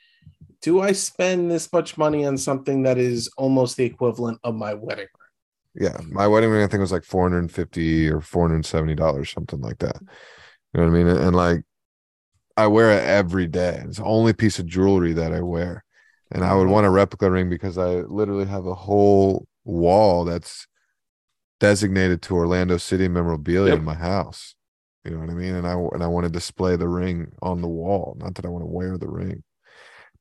[0.68, 4.74] do i spend this much money on something that is almost the equivalent of my
[4.74, 5.32] wedding ring?
[5.80, 9.98] yeah, my wedding ring I think was like 450 or 470 dollars, something like that.
[10.74, 11.08] You know what I mean?
[11.08, 11.62] And, and, like
[12.58, 13.84] I wear it every day.
[13.86, 15.84] It's the only piece of jewelry that I wear.
[16.32, 20.68] And I would want a replica ring because I literally have a whole wall that's
[21.60, 23.80] designated to Orlando City memorabilia Yep.
[23.80, 24.56] in my house.
[25.06, 25.56] You know what I mean?
[25.56, 28.18] And I and I want to display the ring on the wall.
[28.20, 29.44] Not that I want to wear the ring.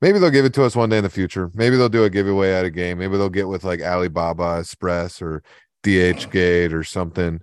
[0.01, 1.51] Maybe they'll give it to us one day in the future.
[1.53, 2.99] Maybe they'll do a giveaway at a game.
[2.99, 5.43] Maybe they'll get with like Alibaba Express or
[5.83, 7.41] DH Gate or something,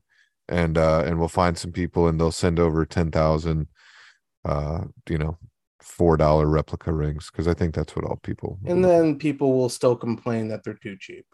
[0.49, 3.69] and uh and we'll find some people and they'll send over ten thousand,
[4.45, 5.39] uh, you know,
[5.81, 8.59] four dollar replica rings because I think that's what all people.
[8.67, 11.27] and then people will still complain that they're too cheap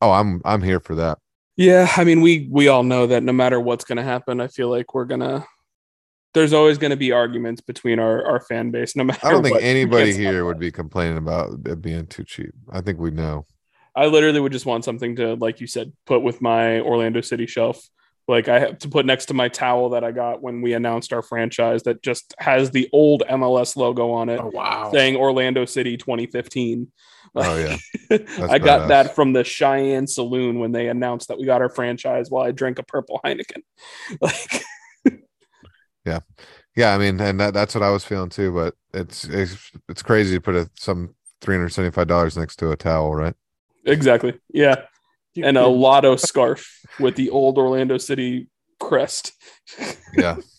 [0.00, 1.18] oh, I'm I'm here for that.
[1.56, 4.48] Yeah, I mean, we we all know that no matter what's going to happen, I
[4.48, 5.46] feel like we're gonna.
[6.36, 8.94] There's always going to be arguments between our our fan base.
[8.94, 9.26] No matter.
[9.26, 9.64] I don't think what.
[9.64, 12.52] anybody here would be complaining about it being too cheap.
[12.70, 13.46] I think we know.
[13.94, 17.46] I literally would just want something to, like you said, put with my Orlando City
[17.46, 17.80] shelf.
[18.28, 21.12] Like I have to put next to my towel that I got when we announced
[21.12, 25.64] our franchise that just has the old MLS logo on it, oh wow saying Orlando
[25.64, 26.90] City 2015.
[27.36, 27.76] Oh yeah,
[28.50, 28.88] I got badass.
[28.88, 32.50] that from the Cheyenne Saloon when they announced that we got our franchise while I
[32.50, 33.62] drank a purple Heineken.
[34.20, 34.62] Like
[36.06, 36.20] yeah.
[36.76, 36.94] Yeah.
[36.94, 38.52] I mean, and that, that's what I was feeling too.
[38.52, 42.56] But it's it's it's crazy to put a, some three hundred seventy five dollars next
[42.56, 43.34] to a towel, right?
[43.84, 44.34] exactly.
[44.52, 44.82] Yeah.
[45.36, 48.48] And a could- lotto scarf with the old Orlando City
[48.80, 49.32] crest.
[50.16, 50.36] Yeah,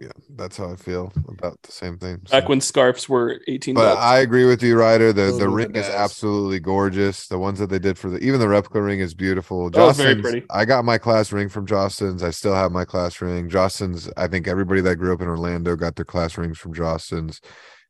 [0.00, 0.08] yeah.
[0.36, 2.20] That's how I feel about the same thing.
[2.26, 2.38] so.
[2.38, 4.00] Back when scarves were 18 But bucks.
[4.00, 5.12] I agree with you, Reiter.
[5.12, 7.26] The Those the were the ring is absolutely gorgeous.
[7.26, 9.70] The ones that they did for the even the replica ring is beautiful.
[9.70, 10.44] That was very pretty.
[10.50, 12.22] I got my class ring from Jostens.
[12.22, 13.48] I still have my class ring.
[13.48, 14.10] Jostens.
[14.16, 17.40] I think everybody that grew up in Orlando got their class rings from Jostens.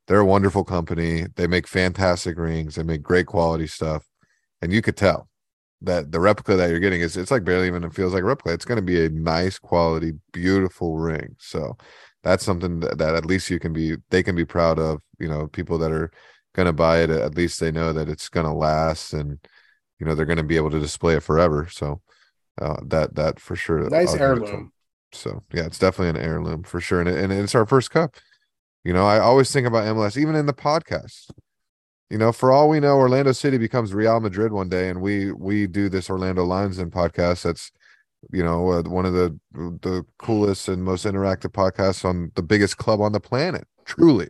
[0.07, 1.27] They're a wonderful company.
[1.37, 2.77] They make fantastic rings.
[2.77, 4.07] They make great quality stuff,
[4.63, 5.29] and you could tell
[5.83, 8.27] that the replica that you're getting is it's like barely even it feels like a
[8.27, 8.55] replica.
[8.55, 11.37] It's going to be a nice quality, beautiful ring.
[11.39, 11.77] So
[12.23, 15.01] that's something that, that at least you can be they can be proud of.
[15.19, 16.11] You know, people that are
[16.55, 19.39] going to buy it at least they know that it's going to last and
[20.01, 21.69] you know they're going to be able to display it forever.
[21.71, 22.01] So
[22.61, 23.89] uh, that that for sure.
[23.89, 24.73] nice give it heirloom
[25.13, 28.17] So yeah, it's definitely an heirloom for sure, and, it, and it's our first cup.
[28.85, 31.31] You know, I always think about MLS, even in the podcast.
[32.11, 35.33] You know, for all we know, Orlando City becomes Real Madrid one day, and we
[35.33, 37.43] we do this Orlando Lions Den podcast.
[37.43, 37.71] That's
[38.33, 42.79] you know uh, one of the the coolest and most interactive podcasts on the biggest
[42.79, 43.67] club on the planet.
[43.85, 44.29] Truly,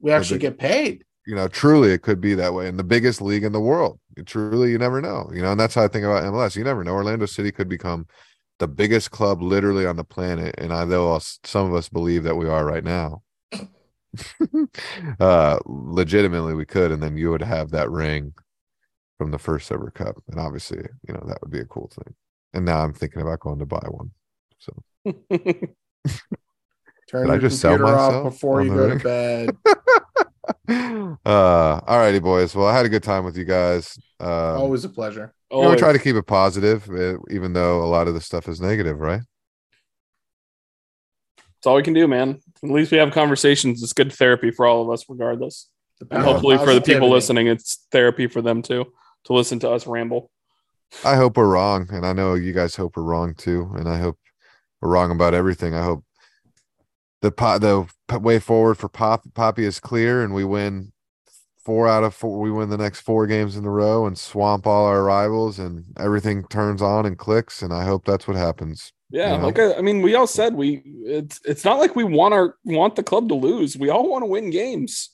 [0.00, 2.84] we actually big- get paid you know, truly it could be that way in the
[2.84, 3.98] biggest league in the world.
[4.26, 5.30] Truly, you never know.
[5.32, 6.56] You know, and that's how I think about MLS.
[6.56, 6.92] You never know.
[6.92, 8.06] Orlando City could become
[8.58, 12.36] the biggest club literally on the planet, and I know some of us believe that
[12.36, 13.22] we are right now.
[15.20, 18.32] uh legitimately we could and then you would have that ring
[19.18, 22.14] from the first ever cup and obviously you know that would be a cool thing
[22.52, 24.10] and now i'm thinking about going to buy one
[24.58, 24.72] so
[27.06, 28.98] Turn Did I your just sell computer off myself before you go ring?
[28.98, 29.56] to bed.
[31.26, 34.84] uh all righty boys well i had a good time with you guys um Always
[34.84, 35.32] a pleasure.
[35.50, 38.20] you know, we try to keep it positive uh, even though a lot of the
[38.20, 39.20] stuff is negative right
[41.36, 42.40] That's all we can do, man.
[42.64, 43.82] At least we have conversations.
[43.82, 45.68] It's good therapy for all of us, regardless.
[46.00, 48.86] And power hopefully, for the people listening, it's therapy for them too
[49.24, 50.30] to listen to us ramble.
[51.04, 53.98] i hope we're wrong and i know you guys hope we're wrong too and i
[53.98, 54.18] hope
[54.80, 56.04] we're wrong about everything i hope
[57.24, 60.92] the po- the way forward for Pop Papi is clear, and we win
[61.64, 62.38] four out of four.
[62.38, 65.84] We win the next four games in a row and swamp all our rivals, and
[65.98, 67.62] everything turns on and clicks.
[67.62, 68.92] And I hope that's what happens.
[69.10, 69.46] Yeah, You know?
[69.46, 70.82] like I, I mean, we all said we.
[71.04, 73.76] It's it's not like we want our want the club to lose.
[73.76, 75.10] We all want to win games.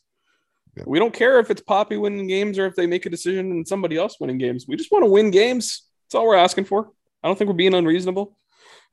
[0.77, 0.85] Yeah.
[0.87, 3.67] We don't care if it's Papi winning games or if they make a decision and
[3.67, 4.67] somebody else winning games.
[4.69, 5.83] We just want to win games.
[6.05, 6.91] That's all we're asking for.
[7.23, 8.37] I don't think we're being unreasonable.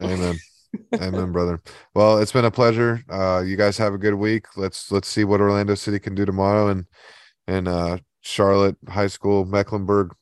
[0.02, 0.38] Amen.
[0.96, 1.62] Amen, brother.
[1.94, 3.04] Well, it's been a pleasure.
[3.10, 4.46] Uh, you guys have a good week.
[4.58, 6.86] Let's let's see what Orlando City can do tomorrow, and
[7.48, 10.14] and uh, Charlotte High School Mecklenburg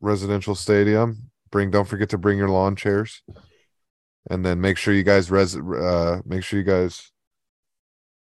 [0.00, 1.30] Residential Stadium.
[1.50, 3.22] Bring don't forget to bring your lawn chairs,
[4.30, 7.12] and then make sure you guys res uh, make sure you guys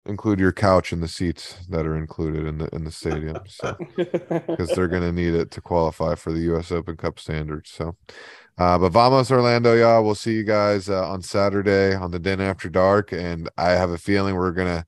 [0.07, 3.39] include your couch in the seats that are included in the in the stadium.
[3.47, 6.71] So because they're going to need it to qualify for the U.S.
[6.73, 7.71] Open Cup standards.
[7.71, 7.97] So,
[8.59, 10.05] uh, but vamos Orlando, y'all.
[10.05, 13.91] We'll see you guys uh, on Saturday on the Den After Dark, and I have
[13.91, 14.87] a feeling we're gonna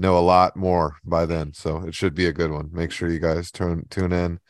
[0.00, 1.52] know a lot more by then.
[1.52, 2.70] So it should be a good one.
[2.72, 4.40] Make sure you guys turn tune in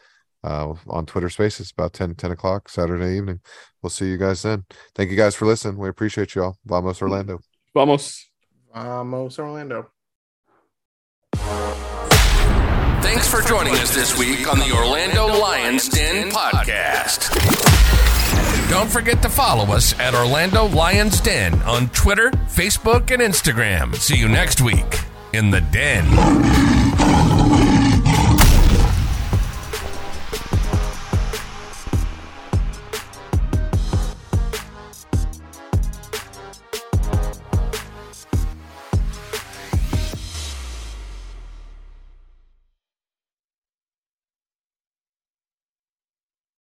[0.42, 3.40] uh, on Twitter Spaces about 10, 10 o'clock Saturday evening.
[3.82, 4.64] We'll see you guys then.
[4.94, 5.78] Thank you guys for listening.
[5.78, 6.59] We appreciate you all.
[6.64, 7.40] Vamos Orlando.
[7.74, 8.30] Vamos.
[8.72, 9.90] Vamos, Orlando.
[13.03, 17.28] Thanks for joining us this week on the Orlando Lions Den podcast.
[18.70, 23.96] Don't forget to follow us at Orlando Lions Den on Twitter, Facebook, and Instagram.
[23.96, 25.01] See you next week
[25.33, 26.89] in the Den.